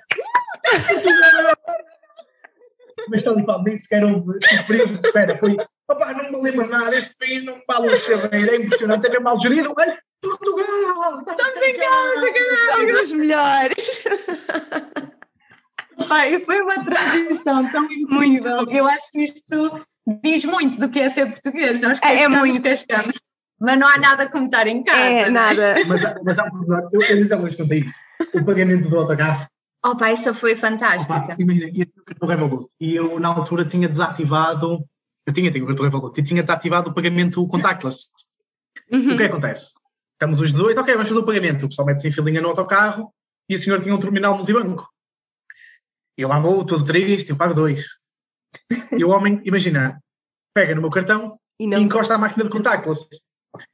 [3.09, 5.37] Mas estão para mim sequer houve um período de espera.
[5.39, 5.57] Foi,
[5.89, 9.21] opá, não me lembro nada, este país não vale o chaveiro, é impressionante, é bem
[9.21, 9.73] mal gerido.
[9.77, 11.19] Olha, Portugal!
[11.21, 12.75] Estamos em casa!
[12.75, 14.05] Somos os melhores.
[16.09, 18.69] Pai, foi uma transição tão incrível.
[18.71, 19.81] Eu acho que isto
[20.23, 21.81] diz muito do que é ser português.
[21.81, 22.63] Nós É- é muito.
[22.63, 23.19] cascamos,
[23.61, 25.01] mas não há nada como estar em casa.
[25.01, 25.75] É, nada.
[25.87, 27.85] Mas, há- mas há um pormenor, eu, eu já vos contei.
[28.35, 29.47] O pagamento do autocarro.
[29.91, 31.37] Opa, essa foi Opa, fantástica.
[31.39, 32.67] imagina, ia ter o cartão Revolut.
[32.81, 34.85] E eu, na altura, tinha desativado.
[35.27, 36.21] Eu tinha, tinha o cartão Revolut.
[36.21, 38.07] E tinha desativado o pagamento contactless.
[38.91, 39.15] Uhum.
[39.15, 39.75] O que é que acontece?
[40.13, 41.67] Estamos os 18, ok, vamos fazer o pagamento.
[41.67, 43.13] O pessoal mete-se em filinha no autocarro
[43.49, 44.89] e o senhor tinha um terminal multibanco.
[46.19, 47.85] E eu lá vou, todo triste, eu pago dois.
[48.97, 50.01] E o homem, imagina,
[50.55, 51.79] pega no meu cartão E e não.
[51.79, 53.07] encosta à máquina de contactless.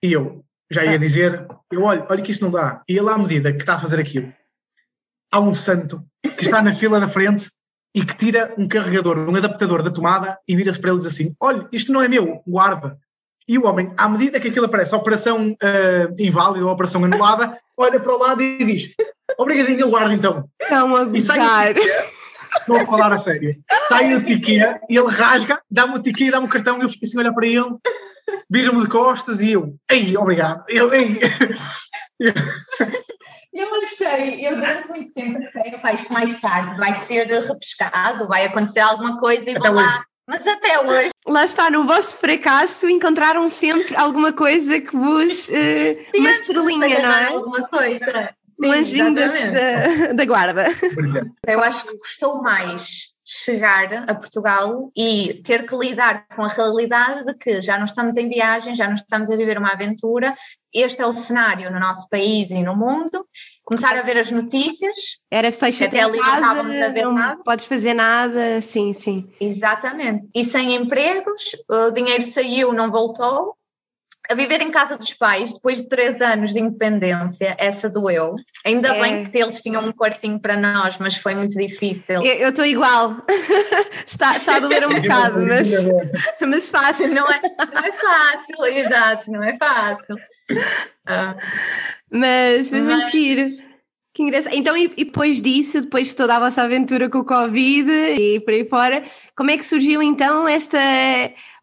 [0.03, 2.83] E eu já ia dizer, eu olho, olha que isso não dá.
[2.89, 4.33] E ele, à medida que está a fazer aquilo,
[5.33, 6.05] há um santo
[6.37, 7.51] que está na fila da frente
[7.95, 11.13] e que tira um carregador, um adaptador da tomada e vira-se para ele e diz
[11.13, 12.99] assim: olha, isto não é meu, guarda.
[13.49, 17.05] E o homem, à medida que aquilo aparece, a operação ah, inválida ou a operação
[17.05, 18.95] anulada, olha para o lado e diz:
[19.37, 20.49] Obrigadinho, eu guardo então.
[20.61, 21.75] Estão a sai gozar.
[22.61, 23.55] Estou a falar a sério.
[23.91, 27.05] Aí o tiquê e ele rasga, dá-me o tiquê, dá-me o cartão e eu fico
[27.05, 27.77] assim a olhar para ele,
[28.49, 30.63] vira-me de costas e eu, ei, obrigado.
[30.69, 31.19] Eu, ei.
[33.53, 38.47] Eu achei, eu durante muito tempo achei, pá, isto mais tarde vai ser repescado, vai
[38.47, 39.89] acontecer alguma coisa e Até vou lá.
[39.97, 40.05] hoje.
[40.27, 45.51] Mas até hoje, Lá está, no vosso fracasso encontraram sempre alguma coisa que vos.
[45.51, 47.27] eh, uma estrelinha, não é?
[47.27, 48.31] Alguma coisa.
[48.49, 50.67] Sim, da, da, da guarda.
[51.47, 53.09] Eu acho que custou mais
[53.45, 58.17] chegar a Portugal e ter que lidar com a realidade de que já não estamos
[58.17, 60.35] em viagem, já não estamos a viver uma aventura.
[60.73, 63.27] Este é o cenário no nosso país e no mundo.
[63.65, 64.97] Começar a ver as notícias,
[65.31, 67.43] Era fecha Até ali não casa, estávamos a ver não nada.
[67.45, 69.31] podes fazer nada, sim, sim.
[69.41, 70.29] exatamente.
[70.35, 73.57] E sem empregos, o dinheiro saiu, não voltou.
[74.31, 78.37] A viver em casa dos pais, depois de três anos de independência, essa doeu.
[78.65, 79.01] Ainda É.
[79.03, 82.23] bem que eles tinham um quartinho para nós, mas foi muito difícil.
[82.23, 83.17] Eu estou igual.
[84.07, 85.71] está, está a doer um bocado, mas,
[86.41, 87.13] mas faz.
[87.13, 87.41] Não é,
[87.75, 90.17] não é fácil, exato, não é fácil.
[91.07, 91.37] Ah,
[92.11, 93.72] Mas, mas Mas- mentir.
[94.15, 94.55] Que engraçado.
[94.55, 98.41] Então, e, e depois disso, depois de toda a vossa aventura com o Covid e
[98.41, 99.03] por aí fora,
[99.35, 100.79] como é que surgiu então esta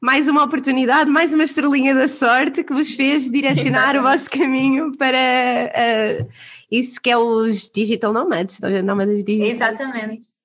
[0.02, 4.96] mais uma oportunidade, mais uma estrelinha da sorte que vos fez direcionar o vosso caminho
[4.98, 6.26] para eh,
[6.72, 9.52] isso que é os digital nomads, nómadas digitais?
[9.52, 10.39] exatamente.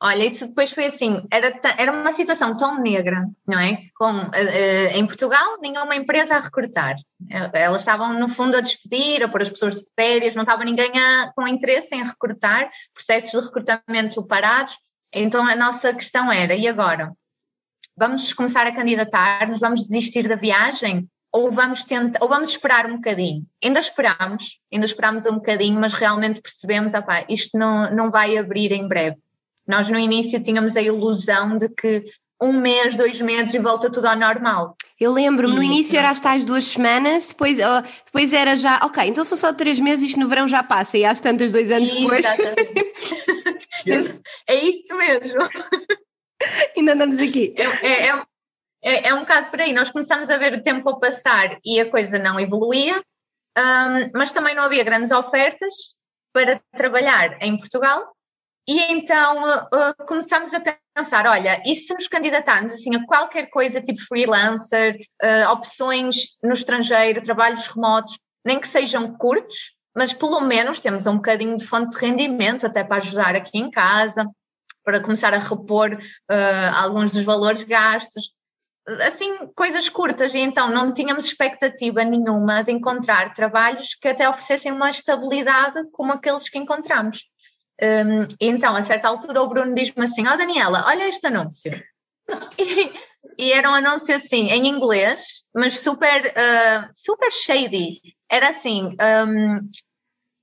[0.00, 3.82] Olha, isso depois foi assim, era, era uma situação tão negra, não é?
[3.96, 6.94] Com, eh, eh, em Portugal, nenhuma empresa a recrutar.
[7.28, 10.64] Eh, Elas estavam, no fundo, a despedir, a pôr as pessoas de férias, não estava
[10.64, 14.76] ninguém a- com interesse em recrutar, processos de recrutamento parados.
[15.12, 17.12] Então, a nossa questão era, e agora?
[17.96, 21.08] Vamos começar a candidatar-nos, vamos desistir da viagem?
[21.32, 23.44] Ou vamos, tentar, ou vamos esperar um bocadinho?
[23.62, 28.72] Ainda esperamos, ainda esperamos um bocadinho, mas realmente percebemos, opá, isto não, não vai abrir
[28.72, 29.16] em breve.
[29.68, 32.04] Nós no início tínhamos a ilusão de que
[32.40, 34.76] um mês, dois meses e volta tudo ao normal.
[34.98, 39.04] Eu lembro-me, no início era as tais duas semanas, depois, oh, depois era já, ok,
[39.06, 41.92] então são só três meses, isto no verão já passa, e às tantas dois anos
[41.92, 42.24] depois
[44.46, 45.48] é isso mesmo.
[46.76, 47.54] ainda andamos aqui.
[47.56, 48.24] É, é,
[48.82, 49.72] é, é, um bocado por aí.
[49.72, 53.02] Nós começamos a ver o tempo a passar e a coisa não evoluía,
[53.56, 55.96] hum, mas também não havia grandes ofertas
[56.32, 58.12] para trabalhar em Portugal.
[58.68, 60.60] E então uh, uh, começamos a
[60.94, 66.52] pensar: olha, e se nos candidatarmos assim a qualquer coisa tipo freelancer, uh, opções no
[66.52, 71.96] estrangeiro, trabalhos remotos, nem que sejam curtos, mas pelo menos temos um bocadinho de fonte
[71.96, 74.28] de rendimento até para ajudar aqui em casa,
[74.84, 78.34] para começar a repor uh, alguns dos valores gastos,
[79.06, 80.34] assim, coisas curtas.
[80.34, 86.12] E então não tínhamos expectativa nenhuma de encontrar trabalhos que até oferecessem uma estabilidade como
[86.12, 87.20] aqueles que encontramos.
[87.80, 91.72] Um, então, a certa altura, o Bruno diz-me assim: Ó Daniela, olha este anúncio.
[92.58, 92.92] E,
[93.38, 98.02] e era um anúncio assim, em inglês, mas super, uh, super shady.
[98.30, 99.70] Era assim: um,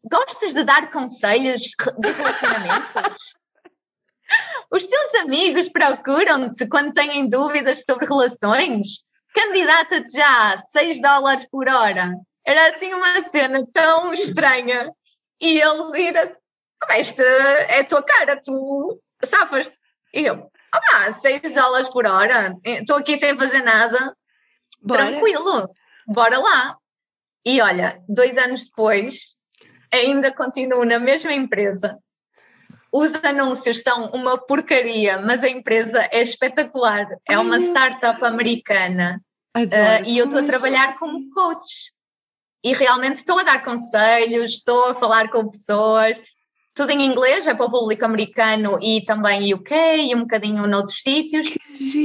[0.09, 3.35] gostas de dar conselhos de relacionamentos?
[4.71, 9.05] Os teus amigos procuram-te quando têm dúvidas sobre relações?
[9.33, 12.13] Candidata-te já a 6 dólares por hora.
[12.45, 14.91] Era assim uma cena tão estranha.
[15.39, 16.41] E ele vira-se:
[16.89, 19.75] "Ah, Isto é a tua cara, tu safas-te.
[20.13, 24.15] E eu: Ah, 6 dólares por hora, estou aqui sem fazer nada.
[24.81, 25.07] Bora.
[25.07, 25.69] Tranquilo,
[26.07, 26.77] bora lá.
[27.45, 29.35] E olha, dois anos depois,
[29.91, 31.97] ainda continuo na mesma empresa.
[32.91, 37.05] Os anúncios são uma porcaria, mas a empresa é espetacular.
[37.27, 39.21] É uma startup americana
[39.55, 41.93] uh, e eu estou a trabalhar como coach.
[42.63, 46.19] E realmente estou a dar conselhos, estou a falar com pessoas,
[46.75, 49.73] tudo em inglês, é para o público americano e também UK
[50.09, 51.47] e um bocadinho noutros sítios.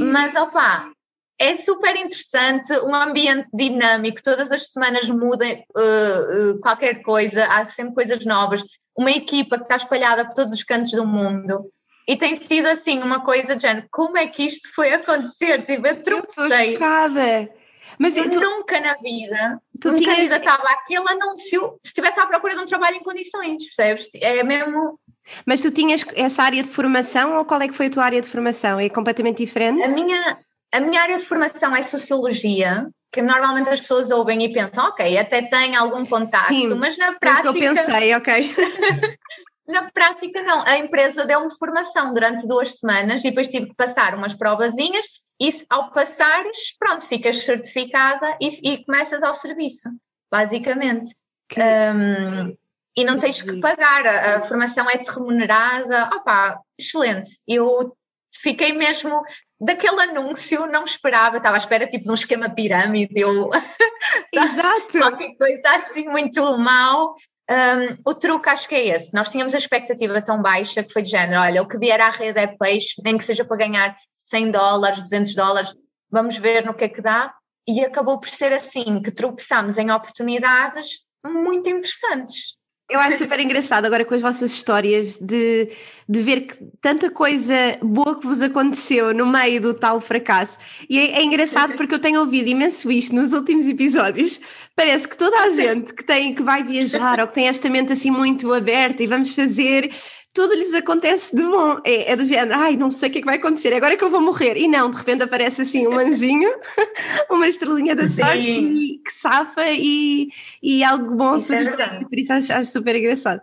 [0.01, 0.89] Mas opá,
[1.37, 7.67] é super interessante, um ambiente dinâmico, todas as semanas muda uh, uh, qualquer coisa, há
[7.67, 8.63] sempre coisas novas,
[8.97, 11.69] uma equipa que está espalhada por todos os cantos do mundo.
[12.07, 15.65] E tem sido assim uma coisa de género, como é que isto foi acontecer?
[15.65, 17.49] Tipo, eu Eu estou chocada.
[17.97, 20.17] Mas Eu tu, nunca na vida me tinhas.
[20.17, 24.09] candidatava àquele anúncio se estivesse à procura de um trabalho em condições, percebes?
[24.15, 24.99] É mesmo
[25.45, 28.21] Mas tu tinhas essa área de formação ou qual é que foi a tua área
[28.21, 28.79] de formação?
[28.79, 29.81] É completamente diferente?
[29.83, 30.37] A minha,
[30.71, 35.17] a minha área de formação é Sociologia, que normalmente as pessoas ouvem e pensam, ok,
[35.17, 38.55] até tem algum contacto, Sim, mas na Foi o que prática, eu pensei, ok.
[39.67, 40.63] na prática não.
[40.65, 45.05] A empresa deu-me formação durante duas semanas e depois tive que passar umas provazinhas
[45.41, 49.89] e ao passares, pronto, ficas certificada e, e começas ao serviço,
[50.31, 51.15] basicamente.
[51.49, 52.55] Que- Um,
[52.95, 56.09] e não tens que pagar, a, a formação é-te remunerada.
[56.15, 57.29] Opá, excelente.
[57.47, 57.95] Eu
[58.33, 59.21] fiquei mesmo
[59.59, 63.49] daquele anúncio, não esperava, estava à espera tipo de um esquema pirâmide, eu,
[64.33, 64.97] Exato.
[64.97, 67.15] qualquer coisa assim muito mal.
[67.49, 69.13] Um, o truque acho que é esse.
[69.13, 72.09] Nós tínhamos a expectativa tão baixa que foi de género: olha, o que vier à
[72.09, 75.75] rede é peixe, nem que seja para ganhar 100 dólares, 200 dólares,
[76.09, 77.33] vamos ver no que é que dá.
[77.67, 82.57] E acabou por ser assim que tropeçámos em oportunidades muito interessantes.
[82.91, 85.69] Eu acho super engraçado agora com as vossas histórias de,
[86.09, 90.59] de ver que tanta coisa boa que vos aconteceu no meio do tal fracasso.
[90.89, 94.41] E é, é engraçado porque eu tenho ouvido imenso isto nos últimos episódios.
[94.75, 97.93] Parece que toda a gente que tem que vai viajar ou que tem esta mente
[97.93, 99.89] assim muito aberta e vamos fazer
[100.33, 101.79] tudo lhes acontece de bom.
[101.85, 103.97] É, é, do género, ai, não sei o que é que vai acontecer, agora é
[103.97, 104.57] que eu vou morrer.
[104.57, 106.49] E não, de repente aparece assim um anjinho,
[107.29, 110.29] uma estrelinha da sorte e, que safa e,
[110.61, 111.69] e algo bom Isso é surge.
[111.77, 112.05] verdade.
[112.05, 113.41] Por isso acho, acho super engraçado.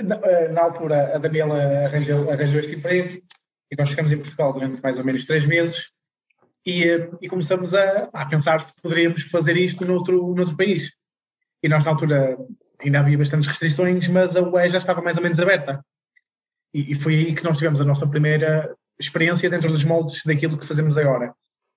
[0.00, 3.22] Na, eh, na altura, a Daniela arranjou, arranjou este emprego
[3.70, 5.76] e nós ficamos em Portugal durante mais ou menos três meses
[6.66, 10.90] e, eh, e começamos a, a pensar se poderíamos fazer isto noutro, noutro país.
[11.62, 12.36] E nós, na altura,
[12.88, 15.84] ainda havia bastantes restrições, mas a UE já estava mais ou menos aberta.
[16.72, 20.58] E, e foi aí que nós tivemos a nossa primeira experiência dentro dos moldes daquilo
[20.58, 21.34] que fazemos agora.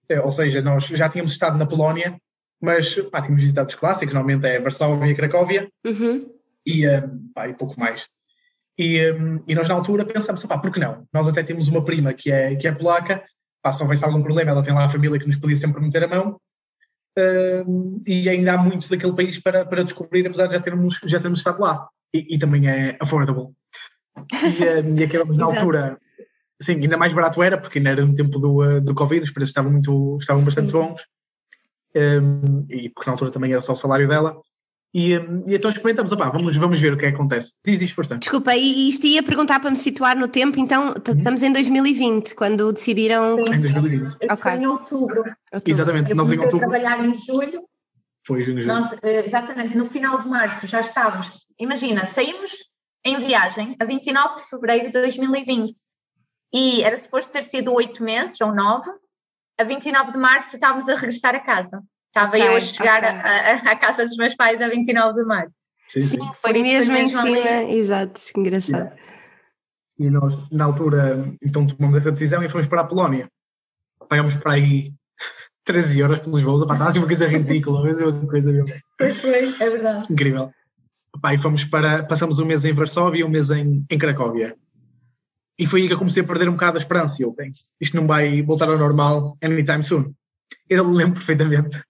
[0.09, 2.17] Eh, Ou seja, nós já tínhamos estado na Polónia,
[2.61, 6.29] mas pá, tínhamos visitado os clássicos, normalmente é Varsóvia e Cracóvia, Uhum.
[6.65, 8.05] e, um, pá, e pouco mais.
[8.77, 11.07] E, um, e nós na altura pensámos, pá, por que não?
[11.13, 13.23] Nós até temos uma prima que é, que é polaca,
[13.61, 16.03] pá, se houvesse algum problema, ela tem lá a família que nos podia sempre meter
[16.03, 16.39] a mão,
[18.05, 21.39] e ainda há muito daquele país para, para descobrir, apesar de já termos, já termos
[21.39, 21.87] estado lá.
[22.13, 23.53] E, e também é affordable.
[24.43, 25.97] E, e acabamos na altura,
[26.61, 29.31] sim, ainda mais barato era, porque ainda era no tempo do, uh, do Covid, os
[29.31, 31.01] preços estavam, muito, estavam bastante bons,
[31.95, 34.39] um, e porque na altura também era só o salário dela.
[34.99, 37.51] E, um, e então experimentamos, opá, vamos, vamos ver o que é que acontece.
[37.63, 38.17] Diz, diz, força.
[38.17, 40.93] Desculpa, e isto ia perguntar para me situar no tempo, então Uhum.
[41.05, 43.37] estamos em 2020, quando decidiram.
[43.39, 44.07] Em 2020.
[44.07, 44.37] Isso Ok.
[44.37, 45.23] foi em outubro.
[45.67, 46.59] Exatamente, Eu nós em outubro.
[46.59, 47.61] trabalhar em julho
[48.25, 48.73] Foi junho, julho.
[48.73, 51.31] Nós, eh, exatamente, no final de março já estávamos.
[51.59, 52.51] Imagina, saímos
[53.05, 55.73] em viagem a 29 de fevereiro de 2020
[56.51, 58.89] e era suposto ter sido oito meses ou nove.
[59.59, 61.83] A 29 de março estávamos a regressar a casa.
[62.17, 63.09] Estava Ok, eu a chegar ok.
[63.09, 65.57] a- a- à casa dos meus pais a 29 de março.
[65.87, 66.19] Sim, sim.
[66.21, 67.77] Sim, foi mesmo foi em cima, ali.
[67.77, 68.91] exato, engraçado.
[69.99, 73.29] E nós, na altura, então tomamos essa decisão e fomos para a Polónia.
[74.09, 74.93] Pagámos para aí
[75.63, 76.61] 13 euros pelos voos.
[76.63, 78.73] Opá, está assim uma coisa ridícula, mas é uma coisa mesmo.
[78.97, 80.11] Pois foi, é verdade.
[80.11, 80.51] incrível.
[81.15, 84.55] Opá, e fomos para, passamos um mês em Varsóvia e um mês em, em Cracóvia.
[85.59, 87.15] E foi aí que eu comecei a perder um bocado a esperança.
[87.19, 90.13] E Eu, bem, isto não vai voltar ao normal anytime soon.
[90.69, 91.81] Eu lembro perfeitamente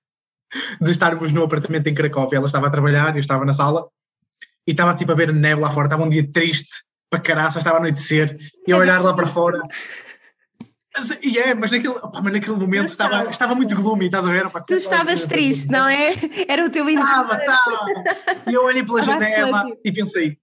[0.82, 2.38] de estarmos no apartamento em Cracóvia.
[2.38, 3.88] Ela estava a trabalhar, eu estava na sala
[4.66, 5.88] e estava tipo a ver neve lá fora.
[5.88, 9.62] Estava um dia triste para caraças, estava a anoitecer e a olhar lá para fora.
[10.96, 14.32] Mas, E é, mas naquele, opá, mas naquele momento estava, estava muito gloomy, estás a
[14.32, 14.46] ver?
[14.48, 16.14] Opá, Tu estavas triste, não é?
[16.48, 17.86] Era o teu Estava, estava.
[18.48, 20.38] E eu olhei pela janela e pensei,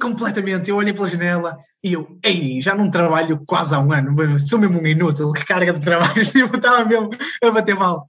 [0.00, 4.38] completamente, eu olhei pela janela e eu, ei, já não trabalho quase há um ano,
[4.38, 7.10] sou mesmo um inútil, que carga de trabalho, eu estava mesmo
[7.42, 8.06] a bater mal.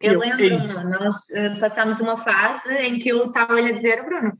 [0.00, 4.32] Eu ei, lembro-me, nós eh, passámos uma fase em que eu estava-lhe a dizer, Bruno,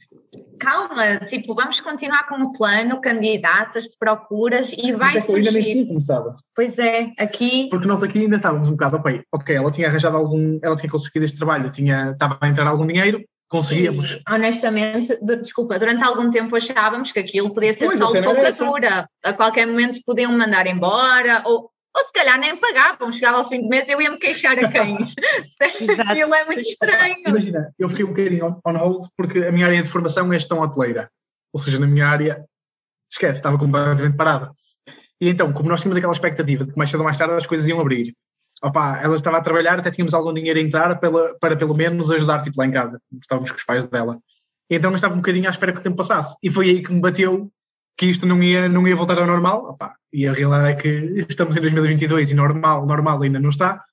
[0.58, 5.36] calma, tipo, vamos continuar com o plano, candidatas, procuras e vai mas é que eu
[5.36, 6.34] ainda nem tinha começado.
[6.54, 10.16] Pois é, aqui Porque nós aqui ainda estávamos um bocado, ok, ok, ela tinha arranjado
[10.16, 14.12] algum, ela tinha conseguido este trabalho, tinha, estava a entrar algum dinheiro, conseguíamos.
[14.12, 18.30] E, honestamente, desculpa, durante algum tempo achávamos que aquilo podia ser Pois, só a cena
[18.30, 18.64] era essa.
[18.64, 19.08] soldatura.
[19.22, 23.12] A qualquer momento podiam mandar embora, ou, ou se calhar nem pagavam.
[23.12, 24.96] Chegava ao fim do mês eu ia me queixar a quem?
[25.80, 26.10] Exato.
[26.10, 27.16] Aquilo é muito estranho.
[27.26, 30.60] Imagina, eu fiquei um bocadinho on, hold porque a minha área de formação é gestão
[30.60, 31.10] hoteleira.
[31.52, 32.44] Ou seja, na minha área,
[33.10, 34.52] esquece, estava completamente parada.
[35.20, 37.46] E então, como nós tínhamos aquela expectativa de que mais cedo ou mais tarde as
[37.46, 38.14] coisas iam abrir,
[38.62, 42.10] opá, ela estava a trabalhar, até tínhamos algum dinheiro a entrar para, para pelo menos
[42.10, 44.18] ajudar tipo, lá em casa, estávamos com os pais dela.
[44.70, 46.36] E então eu estava um bocadinho à espera que o tempo passasse.
[46.42, 47.50] E foi aí que me bateu
[48.00, 49.72] que isto não ia, não ia voltar ao normal.
[49.72, 53.84] Opá, e a realidade é que estamos em 2022 e normal, normal ainda não está.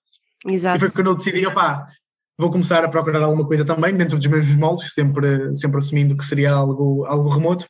[0.45, 0.79] E Exato.
[0.79, 1.85] foi quando eu decidi, opá,
[2.39, 6.23] vou começar a procurar alguma coisa também, dentro dos mesmos moldes, sempre, sempre assumindo que
[6.23, 7.65] seria algo, algo remoto.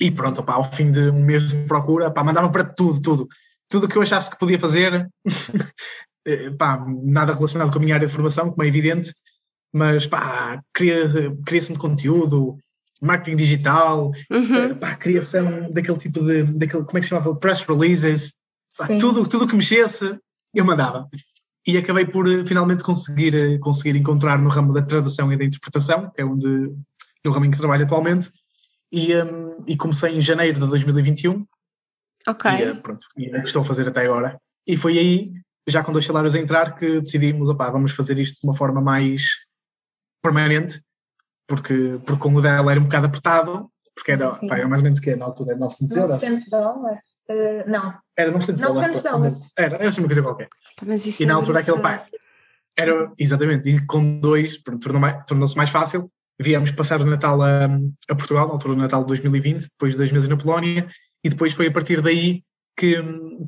[0.00, 3.28] E pronto, opá, ao fim de um mês de procura, opá, mandava para tudo, tudo.
[3.68, 5.10] Tudo o que eu achasse que podia fazer,
[6.26, 9.12] eh, pá, nada relacionado com a minha área de formação, como é evidente,
[9.74, 11.04] mas pá, cria-
[11.44, 12.56] criação de conteúdo,
[13.00, 14.56] marketing digital, Uhum.
[14.56, 17.34] eh, pá, criação daquele tipo de, daquele, como é que se chamava?
[17.34, 18.34] Press releases,
[18.76, 18.98] pá, Sim.
[18.98, 20.18] tudo tudo que mexesse,
[20.54, 21.08] eu mandava.
[21.66, 25.44] E acabei por eh, finalmente conseguir, eh, conseguir encontrar no ramo da tradução e da
[25.44, 26.46] interpretação, que é onde
[27.24, 28.30] no ramo em que trabalho atualmente,
[28.90, 31.46] e, um, e comecei em janeiro de 2021.
[32.26, 32.50] Ok.
[32.50, 34.38] E, pronto, e é o que estou a fazer até agora.
[34.66, 35.32] E foi aí,
[35.68, 38.80] já com dois salários a entrar, que decidimos, opá, vamos fazer isto de uma forma
[38.80, 39.22] mais
[40.22, 40.82] permanente,
[41.50, 44.84] porque, porque com o dela era um bocado apertado, porque era, pá, era mais ou
[44.84, 46.12] menos o que na altura, 900 euros.
[46.12, 47.00] 900 dólares?
[47.28, 47.94] Uh, não.
[48.16, 48.94] Era 900 dólares.
[48.94, 49.38] 900 dólares.
[49.58, 50.48] Era, era assim uma coisa qualquer.
[50.86, 52.00] Mas isso E na altura aquele pá,
[52.78, 56.08] era exatamente, e com dois, pronto, tornou tornou-se mais fácil.
[56.40, 57.64] Viemos passar o Natal a,
[58.08, 60.88] a Portugal, na altura do Natal de 2020, depois de dois meses na Polónia,
[61.24, 62.44] e depois foi a partir daí
[62.76, 62.96] que,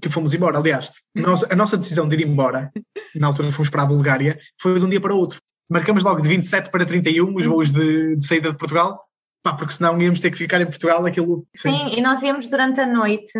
[0.02, 0.58] que fomos embora.
[0.58, 2.72] Aliás, nós- a nossa decisão de ir embora,
[3.14, 5.40] na altura fomos para a Bulgária, foi de um dia para o outro.
[5.68, 9.04] Marcamos logo de 27 para 31 os voos de, de saída de Portugal,
[9.42, 11.46] pá, porque senão íamos ter que ficar em Portugal aquilo.
[11.56, 13.32] Sim, e nós íamos durante a noite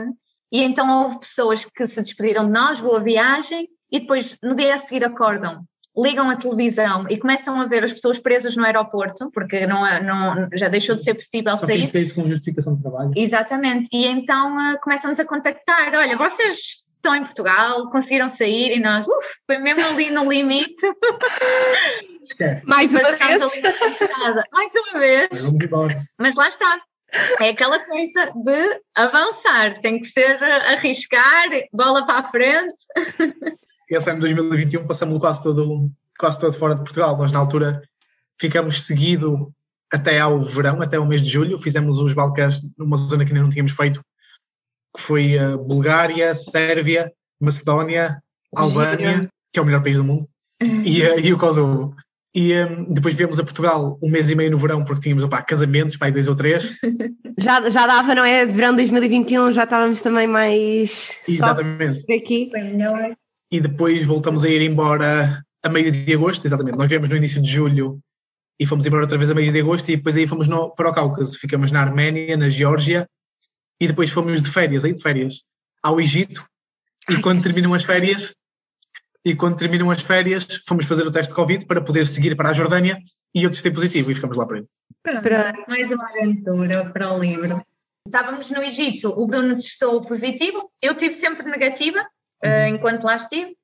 [0.52, 4.74] e então houve pessoas que se despediram de nós, boa viagem, e depois no dia
[4.74, 5.64] a seguir acordam,
[5.96, 10.02] ligam a televisão e começam a ver as pessoas presas no aeroporto, porque não, é-
[10.02, 11.80] não, já deixou de ser possível Só sair.
[11.80, 13.12] isso é isso com justificação de trabalho.
[13.16, 18.80] Exatamente, e então ah, começam-nos a contactar, olha, vocês estão em Portugal, conseguiram sair e
[18.80, 20.80] nós, uf, foi mesmo ali no limite.
[22.66, 23.42] Mais uma vez.
[24.52, 25.42] mais uma vez.
[25.42, 26.02] Vamos embora.
[26.18, 26.80] Mas lá está.
[27.40, 32.74] É aquela coisa de avançar, tem que ser eh, arriscar, bola para a frente.
[33.90, 37.18] esse ano de 2021 passamos quase todo, quase todo fora de Portugal.
[37.18, 37.82] Nós, na altura,
[38.40, 39.52] ficamos seguido
[39.92, 41.58] até ao verão, até ao mês de julho.
[41.58, 44.02] Fizemos os Balcãs numa zona que ainda não tínhamos feito,
[44.96, 48.22] que foi a Bulgária, Sérvia, Macedónia,
[48.54, 50.28] Albânia, que é o melhor país do mundo,
[50.60, 51.94] e, eh, e o Kosovo.
[52.34, 55.42] E eh, depois viemos a Portugal um mês e meio no verão, porque tínhamos opá,
[55.42, 56.64] casamentos, pai, dois ou três.
[57.38, 58.44] Já, já dava, não é?
[58.44, 61.94] Verão 2021 já estávamos também mais Exatamente.
[61.94, 62.50] soft aqui.
[63.50, 66.76] e depois voltamos a ir embora a meio de agosto, exatamente.
[66.76, 67.98] Nós viemos no início de julho
[68.60, 70.90] e fomos embora outra vez a meio de agosto e depois aí fomos no, para
[70.90, 71.38] o Cáucaso.
[71.38, 73.08] Ficamos na Arménia, na Geórgia
[73.82, 75.42] e depois fomos de férias, aí de férias,
[75.82, 76.46] ao Egito.
[77.10, 78.32] E quando terminam as férias,
[79.24, 82.50] e quando terminam as férias, fomos fazer o teste de Covid para poder seguir para
[82.50, 82.96] a Jordânia
[83.34, 84.70] e eu testei positivo e ficamos lá presos.
[85.02, 85.28] Pronto.
[85.68, 87.60] Mais uma aventura para o livro.
[88.06, 92.06] Estávamos no Egito, o Bruno testou positivo, eu tive sempre negativa,
[92.40, 93.56] eh, enquanto lá estive.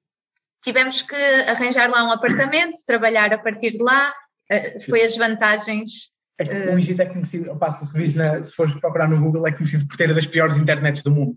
[0.64, 4.12] Tivemos que arranjar lá um apartamento, trabalhar a partir de lá,
[4.50, 6.10] eh, foi as vantagens.
[6.38, 9.52] É o Egito é conhecido, opa, se, vis na, se fores procurar no Google, é
[9.52, 11.36] conhecido por ter das piores internets do mundo.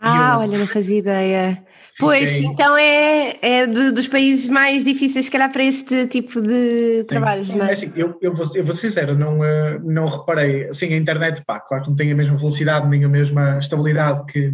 [0.00, 1.64] Ah, eu- olha, não fazia ideia.
[1.98, 6.40] Pois, Fiquei- então é, é de- dos países mais difíceis, se calhar, para este tipo
[6.42, 7.72] de trabalhos, não É é?
[7.72, 10.68] assim, eu, eu, vou, eu vou ser sincero, não, eh, não reparei.
[10.68, 14.24] Assim, a internet, pá, claro que não tem a mesma velocidade nem a mesma estabilidade
[14.26, 14.52] que,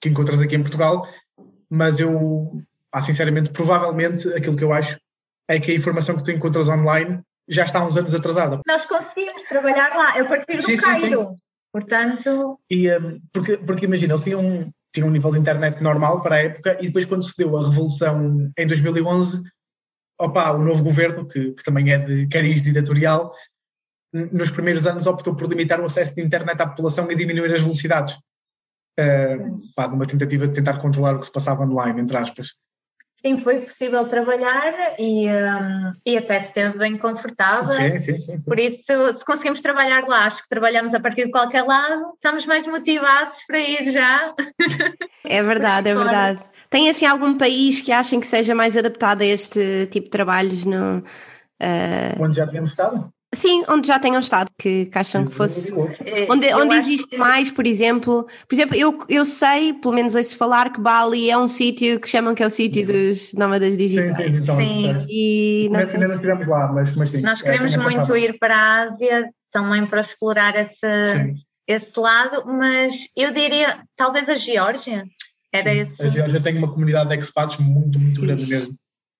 [0.00, 1.06] que encontras aqui em Portugal,
[1.68, 4.96] mas eu, pá, sinceramente, provavelmente aquilo que eu acho
[5.48, 8.60] é que a informação que tu encontras online já está há uns anos atrasada.
[8.66, 11.34] Nós conseguimos trabalhar lá, a partir do Sim, sim, Cairo.
[11.72, 12.98] Portanto, E, eh,
[13.32, 16.76] porque, porque imagina, eles tinham, um- tinham um nível de internet normal para a época
[16.80, 19.42] e depois quando se deu a revolução em 2011,
[20.18, 23.32] opa, o novo governo, que, que também é de cariz ditatorial,
[24.12, 27.52] n- nos primeiros anos optou por limitar o acesso de internet à população e diminuir
[27.54, 28.16] as velocidades.
[28.98, 29.38] Eh,
[29.76, 32.48] pá, numa tentativa de tentar controlar o que se passava online, entre aspas.
[33.20, 37.72] Sim, foi possível trabalhar e, hum, e até esteve bem confortável.
[37.72, 38.38] Sim, sim, sim.
[38.38, 38.44] sim.
[38.48, 42.46] Por isso, se conseguimos trabalhar lá, acho que trabalhamos a partir de qualquer lado, estamos
[42.46, 44.34] mais motivados para ir já.
[45.24, 46.42] É verdade, é verdade.
[46.70, 50.64] Tem assim algum país que achem que seja mais adaptado a este tipo de trabalhos?
[50.64, 51.02] No,
[51.60, 53.12] eh, Onde já tínhamos estado?
[53.34, 55.72] Sim, onde já tenham estado, que, que acham que fosse.
[56.04, 60.14] Eh, Onde, onde existe que- mais, por exemplo, por exemplo, eu, eu sei, pelo menos
[60.14, 63.72] ouço falar que Bali é um sítio que chamam que é o sítio dos nómadas
[63.72, 64.16] Sim, digitais.
[64.16, 64.56] sim, então.
[64.58, 64.96] Sim.
[65.08, 67.20] E não Ainda sei ainda não estivemos lá, mas, mas sim.
[67.20, 71.34] Nós é, queremos essa muito ir para a Ásia também para explorar esse, Sim.
[71.66, 75.04] esse lado, mas eu diria talvez a Geórgia.
[75.52, 75.78] Era Sim.
[75.80, 78.74] esse A Geórgia tem uma comunidade de expats muito, muito grande mesmo.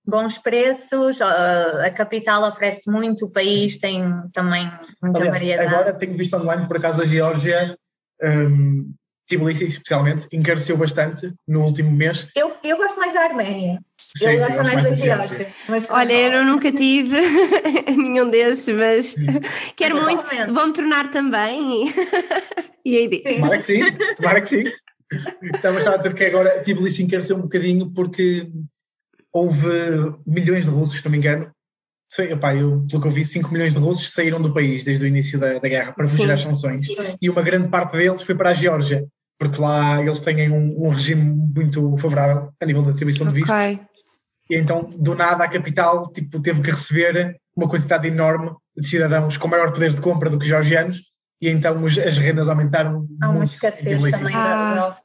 [0.09, 4.03] Bons preços, a a capital oferece muito, o país tem
[4.33, 4.71] também
[5.03, 5.75] muita Aliás, variedade.
[5.75, 7.77] agora tenho visto online, por acaso, a Geórgia,
[8.23, 8.93] um,
[9.29, 12.27] Tbilisi especialmente, encareceu bastante no último mês.
[12.35, 13.79] Eu, eu gosto mais da Arménia.
[13.99, 15.49] Sim, eu sim, gosto gosto mais da Geórgia.
[15.69, 17.17] Mas Olha, eu nunca tive
[17.95, 19.15] nenhum desses, mas
[19.77, 20.23] quero Mas muito.
[20.23, 20.55] recomendo.
[20.55, 21.93] Vou-me tornar também.
[22.83, 23.29] e aí digo.
[23.29, 23.81] Tomara que sim,
[24.17, 24.65] tomara que sim.
[25.55, 28.51] Estava a dizer que agora Tbilisi encareceu um bocadinho porque
[29.33, 29.69] houve
[30.27, 31.51] milhões de russos, se não me engano.
[32.11, 35.05] Sei, epá, eu, pelo que eu vi, 5 milhões de russos saíram do país desde
[35.05, 36.87] o início da, da guerra para fugir às sanções.
[37.21, 39.07] E uma grande parte deles foi para a Geórgia,
[39.39, 41.23] porque lá eles têm um, um regime
[41.55, 43.51] muito favorável a nível da distribuição de vistos.
[44.51, 49.37] E então, do nada, a capital tipo, teve que receber uma quantidade enorme de cidadãos
[49.37, 51.03] com maior poder de compra do que georgianos
[51.41, 53.07] e então os, as rendas aumentaram.
[53.21, 54.97] Há uma muito escassez também Ah.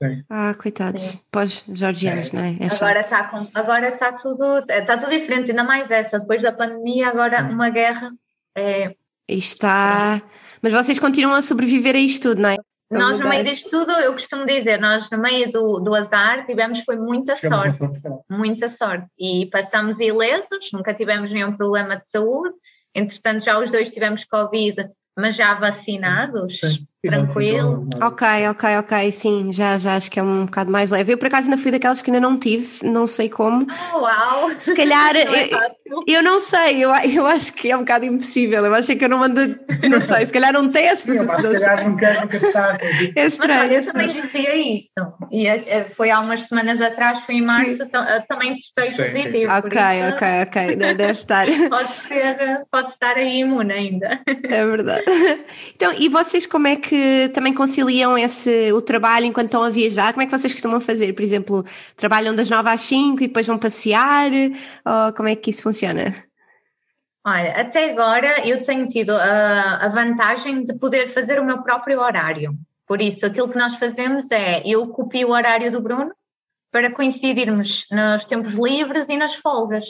[0.00, 1.02] Da Ah, coitados.
[1.02, 1.20] Sim.
[1.30, 2.56] Pós-georgianos, não é?
[2.60, 2.74] É.
[2.74, 7.38] Agora está agora está tudo, está tudo diferente, ainda mais essa, depois da pandemia, agora
[7.42, 7.52] Sim.
[7.52, 8.10] uma guerra.
[8.56, 8.94] É,
[9.28, 10.20] está.
[10.62, 12.56] Mas vocês continuam a sobreviver a isto tudo, não é?
[12.90, 16.80] nós, no meio disto tudo, eu costumo dizer, nós no meio do, do azar tivemos
[16.84, 18.26] foi muita Chegamos sorte.
[18.30, 22.54] muita sorte e passamos ilesos, nunca tivemos nenhum problema de saúde.
[22.94, 26.87] Entretanto, já os dois tivemos Covid, mas já vacinados, Sim.
[27.02, 27.88] Tranquilo.
[28.02, 31.12] Ok, ok, ok, sim, já, já acho que é um bocado mais leve.
[31.12, 33.66] Eu por acaso ainda fui daquelas que ainda não tive, não sei como.
[33.70, 34.50] Ah, uau!
[34.58, 36.04] Se calhar, Não é eu, fácil.
[36.06, 38.64] eu não sei, eu, eu acho que é um bocado impossível.
[38.66, 39.40] Eu acho que eu não mando,
[39.88, 42.78] não sei, se calhar um teste, Sim, se, calhar nunca, nunca está.
[43.14, 43.60] É Mas estranho.
[43.60, 44.26] olha, é eu também estranho.
[44.32, 45.28] dizia isso.
[45.30, 48.96] E eh, foi há umas semanas atrás, foi em março, tam- eh, também testei Sim,
[49.04, 49.22] sim, sim.
[49.22, 49.52] positivo.
[49.62, 51.46] por Ok, isso ok, ok, de- deve estar.
[51.68, 54.20] Pode, ser, pode estar aí imune ainda.
[54.26, 55.04] É verdade.
[55.74, 56.87] Então, e vocês como é que
[57.34, 60.12] também conciliam esse, o trabalho enquanto estão a viajar?
[60.12, 61.12] Como é que vocês costumam fazer?
[61.12, 61.64] Por exemplo,
[61.96, 64.30] trabalham das 9 às 5 e depois vão passear?
[64.32, 66.14] Ou como é que isso funciona?
[67.26, 72.00] Olha, até agora eu tenho tido a, a vantagem de poder fazer o meu próprio
[72.00, 72.54] horário.
[72.86, 76.10] Por isso, aquilo que nós fazemos é eu copio o horário do Bruno
[76.70, 79.84] para coincidirmos nos tempos livres e nas folgas.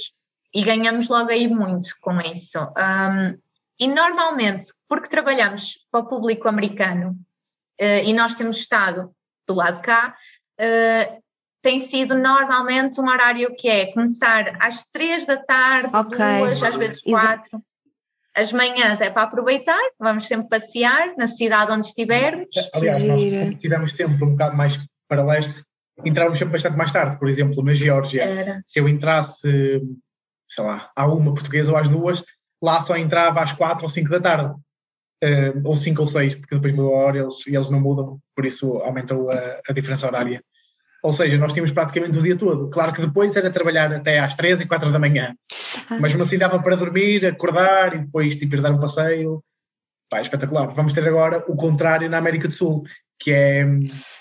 [0.52, 2.58] E ganhamos logo aí muito com isso.
[2.58, 3.38] Um,
[3.78, 7.16] e normalmente, porque trabalhamos para o público americano
[7.78, 9.12] eh, e nós temos estado
[9.46, 10.16] do lado de cá,
[10.58, 11.18] eh,
[11.62, 16.18] tem sido normalmente um horário que é começar às três da tarde, Ok.
[16.18, 17.26] duas, às vezes Exato.
[17.50, 17.68] quatro.
[18.34, 22.48] As manhãs é para aproveitar, vamos sempre passear na cidade onde estivermos.
[22.72, 24.72] Aliás, nós tivemos tempo um bocado mais
[25.08, 25.60] para leste,
[26.04, 27.18] entrávamos sempre bastante mais tarde.
[27.18, 28.62] Por exemplo, na Geórgia, Era.
[28.64, 29.82] se eu entrasse,
[30.48, 32.22] sei lá, à uma portuguesa ou às duas,
[32.62, 34.54] lá só entrava às quatro ou cinco da tarde.
[35.20, 37.80] Eh, ou cinco ou seis, porque depois mudou a hora e eles, e eles não
[37.80, 40.42] mudam, por isso aumentou a, a diferença horária.
[41.02, 42.70] Ou seja, nós tínhamos praticamente o dia todo.
[42.70, 45.34] Claro que depois era trabalhar até às três e quatro da manhã.
[45.90, 49.42] Mas mesmo assim dava para dormir, acordar e depois tipo, ir dar um passeio.
[50.10, 50.68] Pá, é espetacular.
[50.74, 52.84] Vamos ter agora o contrário na América do Sul,
[53.18, 53.64] que é,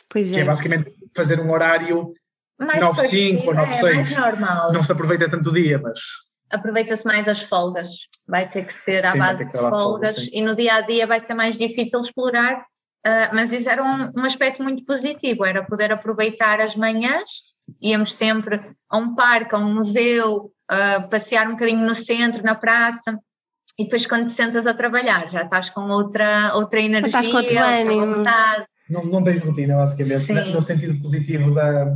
[0.10, 0.45] Pois que é é.
[0.45, 2.14] basicamente fazer um horário,
[2.60, 4.70] Mais 9-5 parecido, ou 9-6.
[4.70, 6.00] é não se aproveita tanto o dia, mas
[6.50, 8.08] Aproveita-se mais as folgas.
[8.28, 10.30] Vai ter que ser à Sim, base de folgas folgas, sim.
[10.34, 12.66] e no dia a dia vai ser mais difícil explorar.
[13.06, 17.30] ah, mas isso era um, um aspecto muito positivo, era poder aproveitar as manhãs,
[17.82, 22.56] íamos sempre a um parque, a um museu, ah, passear um bocadinho no centro, na
[22.56, 23.18] praça,
[23.80, 27.38] e depois quando te sentas a trabalhar já estás com outra, outra energia, estás com
[27.38, 28.16] outro outra ânimo.
[28.18, 28.66] vontade.
[28.89, 30.34] não, não tens rotina, basicamente, Sim.
[30.34, 31.93] na- no sentido positivo da,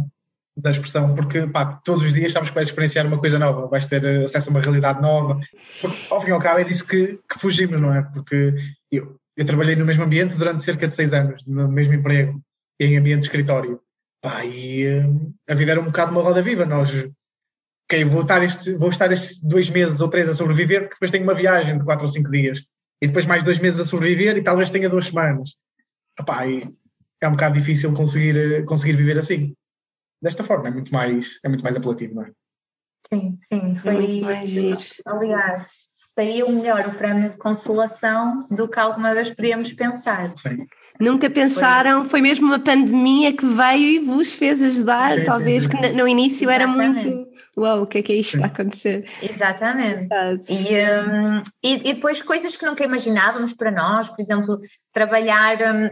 [0.56, 4.06] da expressão, porque pá, todos os dias que vais experienciar uma coisa nova, vais ter
[4.24, 5.40] acesso a uma realidade nova.
[5.82, 8.02] Porque, ao fim e ao cabo, é disso que, que fugimos, não é?
[8.02, 8.54] Porque
[8.92, 12.42] eu, eu trabalhei no mesmo ambiente durante cerca de seis anos, no mesmo emprego,
[12.80, 13.80] em ambiente de escritório.
[14.22, 15.04] Pá, e eh,
[15.50, 16.66] a vida era um bocado uma roda viva.
[16.66, 16.90] Nós,
[17.86, 21.12] ok, vou estar, este, vou estar estes dois meses ou três a sobreviver, porque depois
[21.12, 22.60] tenho uma viagem de quatro ou cinco dias.
[23.02, 25.56] E depois mais dois meses a sobreviver e talvez tenha duas semanas.
[26.20, 26.70] Epá, e
[27.22, 29.56] é um bocado difícil conseguir, eh, conseguir viver assim.
[30.22, 32.32] Desta forma, é muito mais, é muito mais apelativo, não é?
[33.14, 33.94] Sim, sim, É foi.
[33.94, 34.78] muito mais giro.
[35.06, 35.68] Aliás,
[36.16, 40.32] saiu melhor o prémio de consolação do que alguma vez podíamos pensar.
[40.38, 40.66] Sim.
[41.00, 45.70] Nunca pensaram, foi mesmo uma pandemia que veio e vos fez ajudar, Sim, talvez, sim,
[45.70, 45.92] que sim.
[45.94, 47.06] no- no início era Exatamente.
[47.08, 47.32] muito.
[47.58, 49.10] Uau, o que é que é isto que está a acontecer?
[49.22, 50.08] Exatamente.
[50.08, 50.44] Verdade.
[50.48, 54.60] E, hum, e, e depois coisas que nunca imaginávamos para nós, por exemplo,
[54.94, 55.90] trabalhar hum,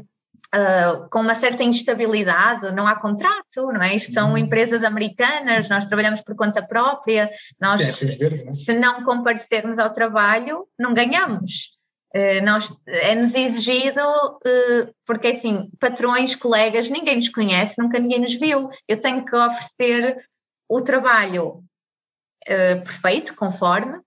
[0.52, 3.96] ah, com uma certa instabilidade, não há contrato, não é?
[3.96, 7.30] Isto são empresas americanas, nós trabalhamos por conta própria,
[7.62, 8.52] nós Sim, é preciso ver, não é?
[8.52, 11.78] se não comparecermos ao trabalho, não ganhamos.
[12.12, 14.02] Eh, nós, é-nos exigido,
[14.44, 18.70] eh, porque assim, patrões, colegas, ninguém nos conhece, nunca ninguém nos viu.
[18.88, 20.26] Eu tenho que oferecer
[20.68, 21.64] o trabalho
[22.48, 24.00] eh, perfeito, conforme,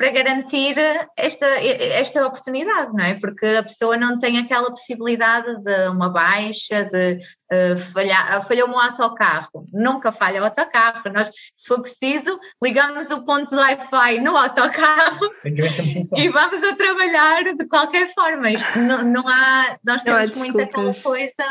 [0.00, 0.76] para garantir
[1.14, 3.20] esta, esta oportunidade, não é?
[3.20, 7.16] Porque a pessoa não tem aquela possibilidade de uma baixa, de
[7.52, 9.66] uh, falhar, falhou-me o autocarro.
[9.74, 11.02] Nunca falha o autocarro.
[11.12, 15.28] Nós, se for preciso, ligamos o ponto de Wi-Fi no autocarro
[16.16, 18.50] e vamos a trabalhar de qualquer forma.
[18.52, 21.44] Isto não, não há, nós Não há temos muito aquela coisa.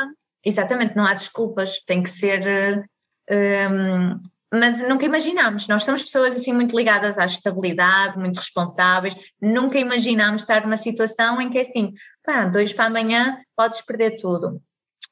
[0.43, 2.83] Exatamente, não há desculpas, tem que ser.
[3.29, 4.19] eh, um,
[4.51, 10.41] mas nunca imaginámos, nós somos pessoas assim muito ligadas à estabilidade, muito responsáveis, nunca imaginámos
[10.41, 11.93] estar numa situação em que é assim,
[12.23, 14.61] pá, dois para amanhã podes perder tudo.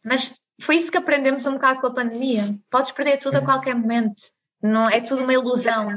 [0.04, 3.76] Mas foi isso que aprendemos um bocado com a pandemia, podes perder tudo a qualquer
[3.76, 4.22] momento,
[4.62, 5.88] não, é tudo uma ilusão.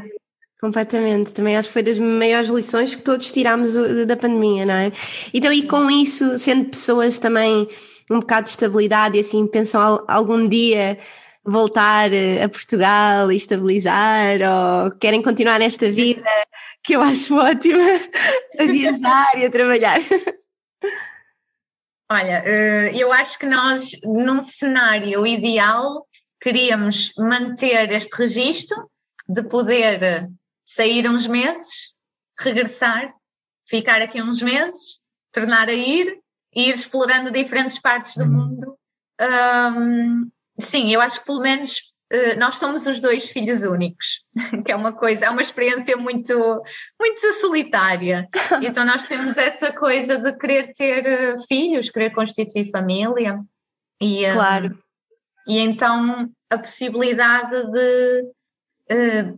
[0.60, 3.74] Completamente, também acho que foi das maiores lições que todos tirámos
[4.06, 4.92] da pandemia, não é?
[5.32, 7.66] Então, e com isso, sendo pessoas também
[8.10, 10.98] um bocado de estabilidade e assim, pensam al- algum dia
[11.44, 16.22] voltar eh, a Portugal e estabilizar ou querem continuar nesta vida
[16.82, 17.78] que eu acho ótima
[18.58, 20.00] a viajar e a trabalhar.
[22.10, 26.06] Olha, eh, eu acho que nós, num cenário ideal,
[26.40, 28.90] queríamos manter este registro
[29.28, 30.28] de poder
[30.64, 31.94] sair uns meses,
[32.38, 33.14] regressar,
[33.64, 35.00] ficar aqui uns meses,
[35.32, 36.20] tornar a ir,
[36.54, 38.76] e ir explorando diferentes partes do mundo.
[39.20, 40.30] Ahm,
[40.60, 44.24] sim, eu acho que pelo menos eh, nós somos os dois filhos únicos,
[44.66, 46.62] que é uma coisa, é uma experiência muito,
[46.98, 48.28] muito solitária.
[48.62, 53.40] Então nós temos essa coisa de querer ter eh, filhos, querer constituir família.
[54.00, 54.76] E, eh, Claro.
[55.46, 58.32] e então a possibilidade de,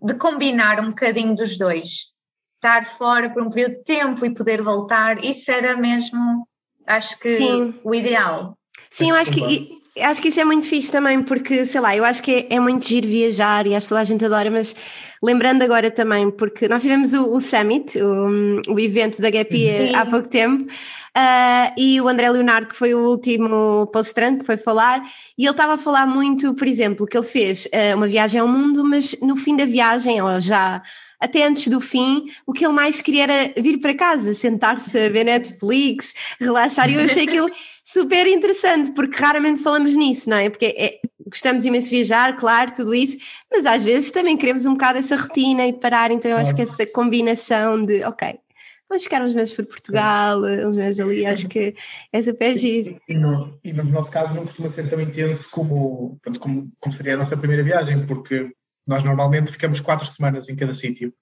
[0.02, 2.12] de combinar um bocadinho dos dois.
[2.54, 6.48] Estar fora por um período de tempo e poder voltar, isso era mesmo,
[6.86, 7.78] acho que Sim.
[7.84, 8.56] o ideal.
[8.90, 12.04] Sim, eu acho que, acho que isso é muito fixe também, porque, sei lá, eu
[12.04, 14.74] acho que é, é muito giro viajar e acho que toda a gente adora, mas
[15.22, 19.88] lembrando agora também, porque nós tivemos o, o Summit, o, o evento da Gap Year
[19.88, 19.94] Sim.
[19.94, 20.66] há pouco tempo,
[21.14, 25.02] ah, e o André Leonardo, que foi o último palestrante que foi falar,
[25.36, 28.48] e ele estava a falar muito, por exemplo, que ele fez ah, uma viagem ao
[28.48, 30.82] mundo, mas no fim da viagem, ou já
[31.22, 35.08] até antes do fim, o que ele mais queria era vir para casa, sentar-se a
[35.08, 37.48] ver Netflix, relaxar, e eu achei aquilo
[37.84, 40.50] super interessante, porque raramente falamos nisso, não é?
[40.50, 43.16] Porque é- gostamos imenso de viajar, claro, tudo isso,
[43.50, 46.62] mas às vezes também queremos um bocado essa rotina e parar, então eu acho que
[46.62, 48.40] essa combinação de, ok,
[48.88, 51.72] vamos ficar uns meses por Portugal, uns meses ali, acho que
[52.12, 53.00] é super giro.
[53.08, 57.14] E no, e no nosso caso não costuma ser tão intenso como, como, como seria
[57.14, 58.50] a nossa primeira viagem, porque
[58.86, 61.12] nós normalmente ficamos quatro semanas em cada sítio.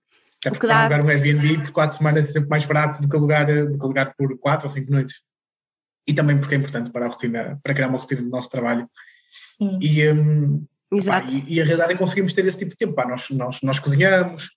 [0.44, 3.16] É porque dá- alugar um Airbnb por quatro semanas é sempre mais barato do que
[3.16, 5.16] alugar, do que alugar por quatro ou cinco noites.
[6.06, 8.88] E também porque é importante para a rotina, para criar uma rotina do nosso trabalho.
[9.30, 9.78] Sim.
[9.80, 11.34] E, hum, pá, Exato.
[11.34, 12.94] e, e a realidade é que conseguimos ter esse tipo de tempo.
[12.94, 14.48] Pá, nós, nós, nós cozinhamos,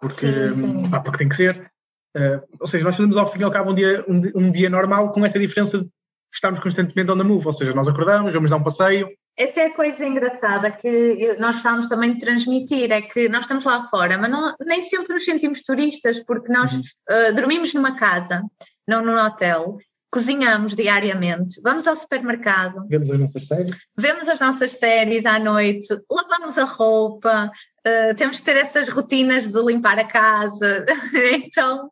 [0.00, 0.90] porque, Sim, sim.
[0.90, 1.70] pá, porque tem que ser.
[2.16, 4.68] Uh, ou seja, nós fazemos ao fim e ao cabo um dia, um, um dia
[4.70, 5.90] normal com esta diferença de
[6.32, 7.46] estarmos constantemente on the move.
[7.46, 11.56] Ou seja, nós acordamos, vamos dar um passeio, Essa é a coisa engraçada que nós
[11.56, 15.24] estávamos também de transmitir, é que nós estamos lá fora, mas não- nem sempre nos
[15.24, 16.82] sentimos turistas, porque nós Uhum.
[17.30, 18.42] uh, dormimos numa casa,
[18.86, 19.78] não num hotel,
[20.10, 23.70] cozinhamos diariamente, vamos ao supermercado, vemos as nossas séries.
[23.96, 27.50] vemos as nossas séries à noite, lavamos a roupa,
[27.86, 30.84] uh, temos que ter essas rotinas de limpar a casa,
[31.48, 31.86] então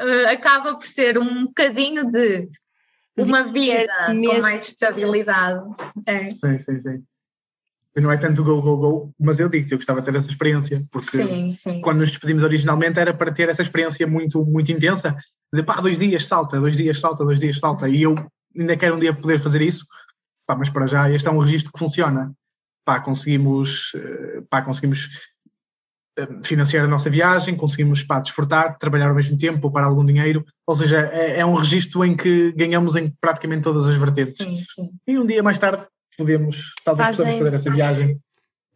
[0.00, 2.48] uh, acaba por ser um bocadinho de
[3.16, 4.42] uma vida com mesmo.
[4.42, 5.64] mais estabilidade.
[6.06, 6.30] É.
[6.30, 7.04] Sim, sim, sim.
[7.96, 10.28] Não é tanto go, go, go, mas eu digo que eu gostava de ter essa
[10.28, 11.80] experiência, porque Sim, sim.
[11.80, 15.16] quando nos despedimos originalmente era para ter essa experiência muito, muito intensa,
[15.52, 18.16] de pá, dois dias salta, dois dias salta, dois dias salta, e eu
[18.58, 19.86] ainda quero um dia poder fazer isso,
[20.44, 22.32] pá, mas para já este é um registro que funciona.
[22.84, 25.08] Pá, conseguimos, eh, pá, conseguimos
[26.42, 30.74] financiar a nossa viagem, conseguimos pá, desfrutar, trabalhar ao mesmo tempo, poupar algum dinheiro, ou
[30.74, 34.36] seja, é, é um registro em que ganhamos em praticamente todas as vertentes.
[34.36, 34.90] Sim, sim.
[35.06, 35.84] E um dia mais tarde
[36.16, 37.24] podemos, talvez Fazem.
[37.24, 38.18] possamos fazer essa viagem,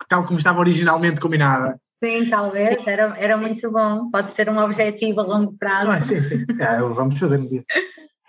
[0.09, 1.79] tal como estava originalmente combinada.
[2.03, 4.11] Sim, talvez, era, era muito bom.
[4.11, 5.91] Pode ser um objetivo a longo prazo.
[5.91, 6.45] Ah, sim, sim.
[6.61, 7.65] É, vamos fazer um dia.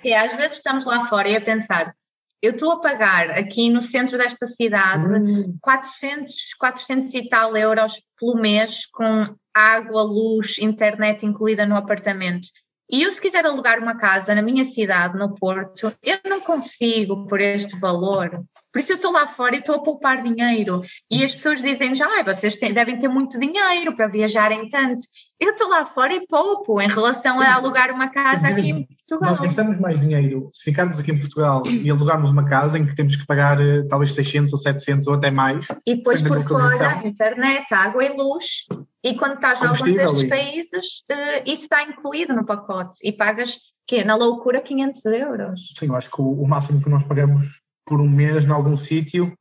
[0.03, 1.93] E às vezes estamos lá fora e a pensar,
[2.41, 5.57] eu estou a pagar aqui no centro desta cidade Hum.
[5.61, 12.47] 400, 400 e tal euros pelo mês com água, luz, internet incluída no apartamento.
[12.91, 17.27] E eu, se quiser alugar uma casa na minha cidade, no Porto, eu não consigo
[17.27, 18.31] por este valor.
[18.73, 20.81] Por isso eu estou lá fora e estou a poupar dinheiro.
[21.11, 25.03] E as pessoas dizem já, "Ai, vocês têm- devem ter muito dinheiro para viajarem tanto.
[25.39, 27.43] Eu estou lá fora e poupo em relação Sim.
[27.43, 29.29] a alugar uma casa aqui em Portugal.
[29.31, 32.95] Nós gastamos mais dinheiro se ficarmos aqui em Portugal e alugarmos uma casa em que
[32.95, 35.65] temos que pagar eh, talvez 600 ou 700 ou até mais.
[35.85, 38.65] E depois por fora, internet, água e luz.
[39.03, 42.95] E quando estás em alguns destes países, eh, isso está incluído no pacote.
[43.01, 44.03] E pagas, quê?
[44.03, 45.61] Na loucura, 500 euros.
[45.77, 47.47] Sim, eu acho que o, o máximo que nós pagamos
[47.85, 49.33] por um mês em algum sítio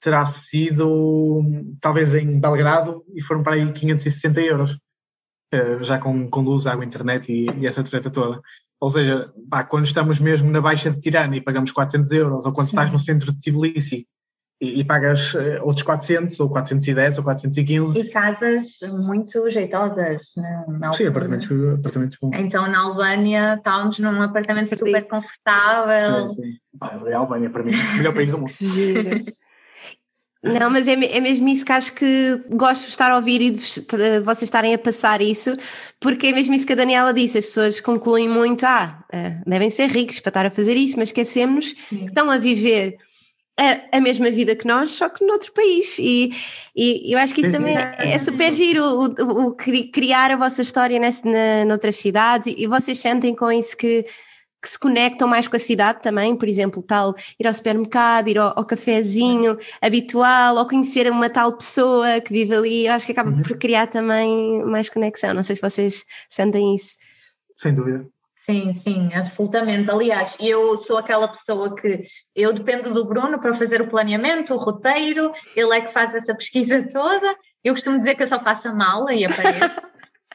[0.00, 1.42] terá sido
[1.80, 4.78] talvez em Belgrado e foram para aí 560 euros.
[5.52, 8.40] Eh, já com, com luz, água, internet e, e essa treta toda.
[8.80, 12.52] Ou seja, pá, quando estamos mesmo na Baixa de Tirana e pagamos 400 euros, ou
[12.52, 12.76] quando Sim.
[12.76, 14.06] estás no centro de Tbilisi
[14.60, 17.98] e, e pagas eh, outros 400, ou 410, ou 415.
[17.98, 20.30] E casas muito jeitosas.
[20.36, 21.48] Na, na Sim, apartamentos,
[21.78, 22.36] apartamentos bons.
[22.36, 25.08] Então na Albânia estávamos num apartamento super Acredito.
[25.08, 26.28] confortável.
[26.28, 26.52] Sim, sim.
[26.80, 28.52] A Albânia, para mim, o melhor país do mundo.
[30.44, 33.50] Não, mas é, é mesmo isso que acho que gosto de estar a ouvir e
[33.50, 35.56] de, de vocês estarem a passar isso,
[35.98, 37.38] porque é mesmo isso que a Daniela disse.
[37.38, 41.08] As pessoas concluem muito, ah, eh, devem ser ricos para estar a fazer isto, mas
[41.08, 42.98] esquecemos que estão a viver
[43.56, 45.98] a, a, mesma vida que nós, só que noutro país.
[45.98, 46.32] E,
[46.74, 50.36] e eu acho que isso também é, é super giro, o, o, o, criar a
[50.36, 54.04] vossa história nessa, na, noutra cidade, e vocês sentem com isso que
[54.64, 58.38] que se conectam mais com a cidade também, por exemplo, tal ir ao supermercado, ir
[58.38, 63.12] ao, ao cafezinho habitual, ou conhecer uma tal pessoa que vive ali, eu acho que
[63.12, 63.42] acaba uhum.
[63.42, 65.34] por criar também mais conexão.
[65.34, 66.96] Não sei se vocês sentem isso.
[67.58, 68.06] Sem dúvida.
[68.44, 69.90] Sim, sim, absolutamente.
[69.90, 74.58] Aliás, eu sou aquela pessoa que eu dependo do Bruno para fazer o planeamento, o
[74.58, 77.34] roteiro, ele é que faz essa pesquisa toda.
[77.62, 79.80] Eu costumo dizer que eu só faço a mala e apareço.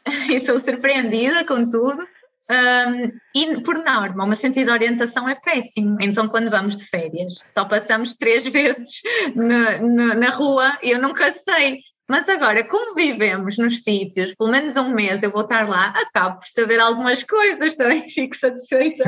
[0.34, 2.04] e sou surpreendida com tudo.
[2.50, 5.98] Um, e por norma, uma sentido de orientação é péssimo.
[6.02, 9.02] Então, quando vamos de férias, só passamos três vezes
[9.36, 11.82] na, na, na rua eu nunca sei.
[12.10, 16.40] Mas agora, como vivemos nos sítios, pelo menos um mês eu vou estar lá, acabo
[16.40, 19.04] por saber algumas coisas, também fico satisfeita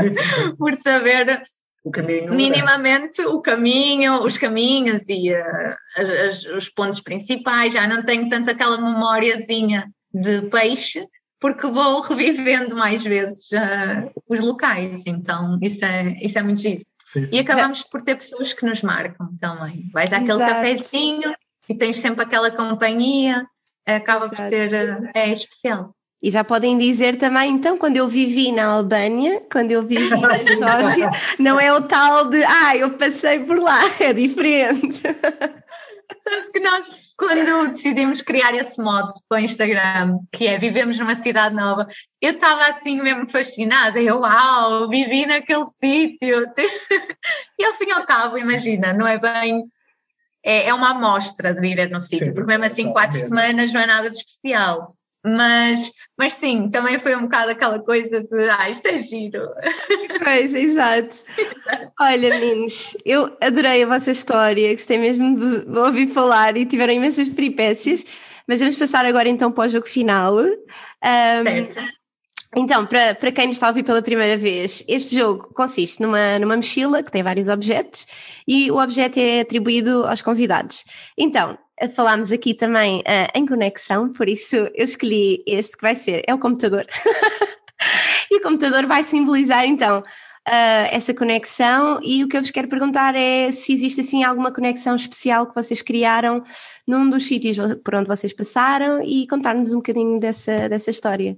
[0.56, 1.42] por saber
[1.84, 3.28] o caminho, minimamente é.
[3.28, 7.74] o caminho, os caminhos e uh, as, as, os pontos principais.
[7.74, 11.04] Já não tenho tanto aquela memóriazinha de peixe,
[11.40, 16.86] porque vou revivendo mais vezes uh, os locais, então isso é, isso é muito giro.
[17.04, 17.28] Sim.
[17.32, 19.90] E acabamos por ter pessoas que nos marcam também.
[19.92, 20.54] Vais àquele Exato.
[20.54, 21.34] cafezinho
[21.72, 23.46] e tens sempre aquela companhia,
[23.86, 24.42] acaba Exato.
[24.42, 25.96] por ser uh, é especial.
[26.22, 30.38] E já podem dizer também, então, quando eu vivi na Albânia, quando eu vivi na
[30.38, 31.10] Geórgia,
[31.40, 35.02] não é o tal de, ah, eu passei por lá, é diferente.
[36.20, 41.16] Sabes que nós, quando decidimos criar esse modo para o Instagram, que é Vivemos numa
[41.16, 41.88] Cidade Nova,
[42.22, 44.00] eu estava assim mesmo fascinada.
[44.00, 46.46] Eu, uau, vivi naquele sítio.
[47.58, 49.64] E ao fim e ao cabo, imagina, não é bem.
[50.44, 53.88] É, é uma amostra de viver no sítio, porque mesmo assim, quatro semanas não é
[53.88, 54.88] nada de especial.
[55.24, 59.48] Mas, mas sim, também foi um bocado aquela coisa de ah, isto é giro.
[60.24, 61.16] Pois, exato.
[62.00, 67.30] Olha, meninos, eu adorei a vossa história, gostei mesmo de ouvir falar e tiveram imensas
[67.30, 68.06] peripécias,
[68.48, 70.38] mas vamos passar agora então para o jogo final.
[70.38, 72.01] Um, certo.
[72.56, 76.38] Então, para, para quem nos está a ouvir pela primeira vez, este jogo consiste numa,
[76.38, 78.06] numa mochila que tem vários objetos
[78.46, 80.84] e o objeto é atribuído aos convidados.
[81.18, 81.58] Então,
[81.96, 86.34] falámos aqui também uh, em conexão, por isso eu escolhi este que vai ser, é
[86.34, 86.86] o computador.
[88.30, 92.68] e o computador vai simbolizar então uh, essa conexão e o que eu vos quero
[92.68, 96.44] perguntar é se existe assim alguma conexão especial que vocês criaram
[96.86, 101.38] num dos sítios por onde vocês passaram e contar-nos um bocadinho dessa, dessa história.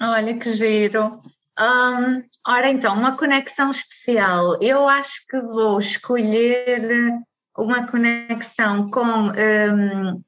[0.00, 1.18] Olha que giro.
[1.58, 4.60] Um, ora então, uma conexão especial.
[4.60, 7.18] Eu acho que vou escolher
[7.56, 9.28] uma conexão com.
[9.28, 10.22] Um,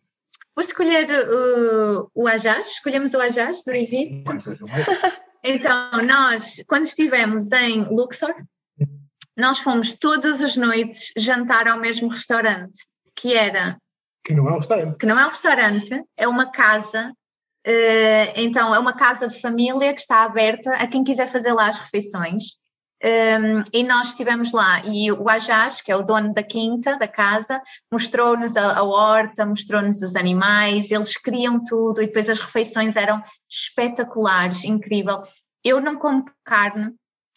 [0.54, 4.24] vou escolher uh, o Ajaz, escolhemos o Ajaz do Egito.
[5.46, 8.34] Então, nós, quando estivemos em Luxor,
[9.36, 13.76] nós fomos todas as noites jantar ao mesmo restaurante, que era.
[14.24, 14.96] Que não é um restaurante.
[14.96, 17.12] Que não é um restaurante, é uma casa.
[17.66, 21.68] Uh, então, é uma casa de família que está aberta a quem quiser fazer lá
[21.68, 22.62] as refeições.
[23.02, 27.06] Um, e nós estivemos lá e o Ajaz, que é o dono da quinta, da
[27.06, 27.60] casa,
[27.92, 33.22] mostrou-nos a, a, horta, mostrou-nos os animais, eles criam tudo e depois as refeições eram
[33.46, 35.20] espetaculares, incrível.
[35.62, 36.86] Eu não como carne,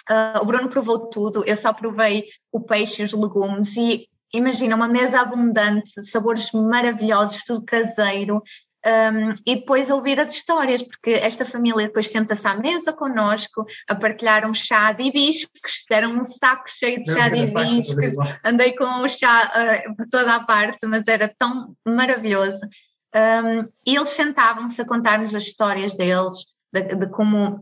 [0.09, 4.73] uh, o Bruno provou tudo, eu só provei o peixe e os legumes e imagina
[4.73, 8.41] uma mesa abundante, sabores maravilhosos, tudo caseiro,
[8.87, 13.95] um, e depois ouvir as histórias, porque esta família depois senta-se à mesa connosco a
[13.95, 18.15] partilhar um chá de hibiscos, deram um saco cheio de chá de hibiscos,
[18.45, 19.51] andei com o chá
[19.85, 22.65] uh, por toda a parte, mas era tão maravilhoso.
[23.13, 27.55] Um, e eles sentavam-se a contar-nos as histórias deles, de, de como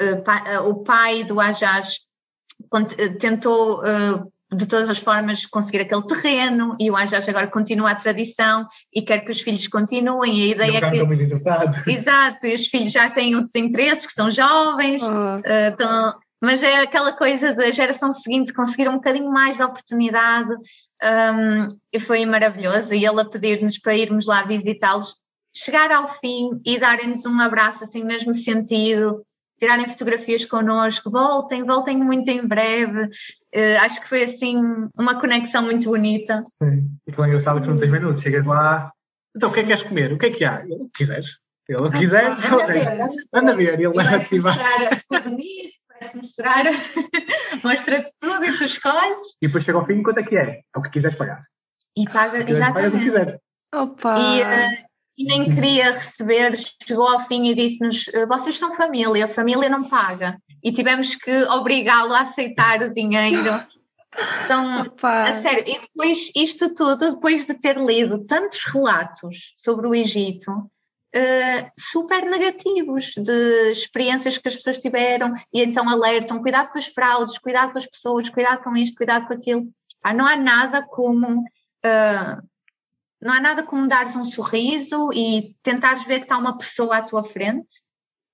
[0.00, 1.98] uh, pa, uh, o pai do Ajaj
[3.20, 3.82] tentou
[4.52, 9.02] de todas as formas conseguir aquele terreno e o Anjas agora continua a tradição e
[9.02, 10.42] quer que os filhos continuem.
[10.42, 11.02] A ideia é que.
[11.02, 11.76] muito interessado.
[11.88, 15.08] Exato, e os filhos já têm outros interesses, que são jovens, oh.
[15.08, 20.54] uh, então, mas é aquela coisa da geração seguinte conseguir um bocadinho mais de oportunidade
[21.02, 22.94] um, e foi maravilhoso.
[22.94, 25.16] E ele a pedir-nos para irmos lá visitá-los,
[25.54, 29.18] chegar ao fim e darem-nos um abraço assim, mesmo sentido
[29.58, 33.04] tirarem fotografias connosco, voltem, voltem muito em breve.
[33.54, 34.56] Uh, acho que foi assim
[34.96, 36.42] uma conexão muito bonita.
[36.46, 38.92] Sim, e que é engraçado que não tens minutos, chegas lá,
[39.36, 40.12] então o que é que queres comer?
[40.12, 40.64] O que é que há?
[40.66, 41.26] O que quiseres.
[41.66, 46.64] Se ele quiser, anda, ver, anda, anda ver, ele leva-te mostrar as cozinhas, vai-te mostrar,
[47.64, 49.22] mostra-te tudo e tu escolhes.
[49.42, 50.60] E depois chega ao fim, quanto é que é?
[50.74, 51.42] É o que quiseres pagar.
[51.96, 52.98] E paga, Pagas o que exatamente.
[52.98, 53.38] quiseres.
[53.74, 54.16] Opa!
[54.16, 54.84] E, eh,
[55.16, 56.56] e nem queria receber,
[56.86, 60.38] chegou ao fim e disse-nos: "Eh, vocês são família, a família não paga.
[60.62, 63.60] E tivemos que obrigá-lo a aceitar o dinheiro.
[64.44, 65.24] Então, Opa!
[65.24, 70.70] a sério, e depois isto tudo, depois de ter lido tantos relatos sobre o Egito,
[71.14, 76.86] eh, super negativos, de experiências que as pessoas tiveram, e então alertam: cuidado com as
[76.86, 79.66] fraudes, cuidado com as pessoas, cuidado com isto, cuidado com aquilo.
[80.02, 81.44] Ah, não há nada como.
[81.84, 82.36] eh,
[83.20, 87.02] não há nada como dares um sorriso e tentares ver que está uma pessoa à
[87.02, 87.74] tua frente,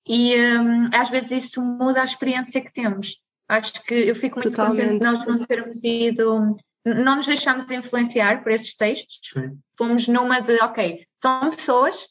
[0.07, 3.21] e hum, às vezes isso muda a experiência que temos.
[3.49, 5.29] Acho que eu fico muito contente de Totalmente.
[5.29, 9.21] nós não termos ido, não nos deixamos influenciar por esses textos.
[9.33, 9.55] Sim.
[9.77, 12.09] Fomos numa de, ok, são pessoas,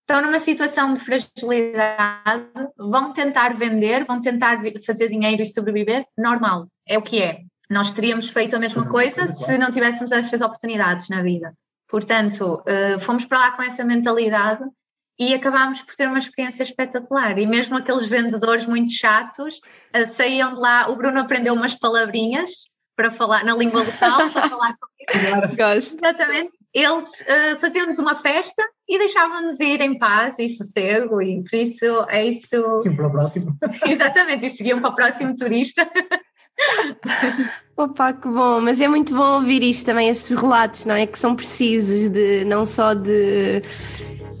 [0.00, 2.46] estão numa situação de fragilidade,
[2.78, 7.40] vão tentar vender, vão tentar fazer dinheiro e sobreviver, normal, é o que é.
[7.68, 11.52] Nós teríamos feito a mesma coisa se não tivéssemos essas oportunidades na vida.
[11.88, 14.62] Portanto, eh, fomos para lá com essa mentalidade
[15.18, 17.38] e acabámos por ter uma experiência espetacular.
[17.38, 19.60] E mesmo aqueles vendedores muito chatos
[19.92, 20.88] eh, saíam de lá.
[20.90, 22.50] O Bruno aprendeu umas palavrinhas
[22.94, 24.88] para falar na língua local, para falar com
[25.56, 25.96] Gosto.
[25.96, 26.52] Exatamente.
[26.74, 31.84] Eles eh, faziam-nos uma festa e deixavam-nos ir em paz e sossego, e por isso
[32.08, 32.82] é isso.
[32.82, 33.56] Sim, para o próximo.
[33.86, 35.88] Exatamente, e seguiam para o próximo turista.
[37.76, 41.06] Opa, que bom, mas é muito bom ouvir isto também, estes relatos, não é?
[41.06, 43.62] Que são precisos de não só de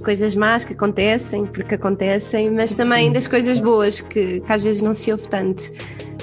[0.02, 4.82] coisas más que acontecem, porque acontecem, mas também das coisas boas que, que às vezes
[4.82, 5.62] não se ouve tanto.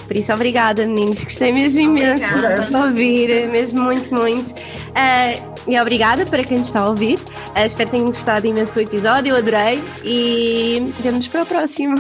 [0.08, 2.66] Por isso, obrigada, meninos, gostei mesmo imenso Obrigada.
[2.66, 4.54] de ouvir, mesmo muito, muito.
[4.94, 5.34] Ah,
[5.68, 7.20] e obrigada para quem nos está a ouvir.
[7.56, 11.96] Ah, espero que tenham gostado imenso do episódio, eu adorei e vemos para o próximo.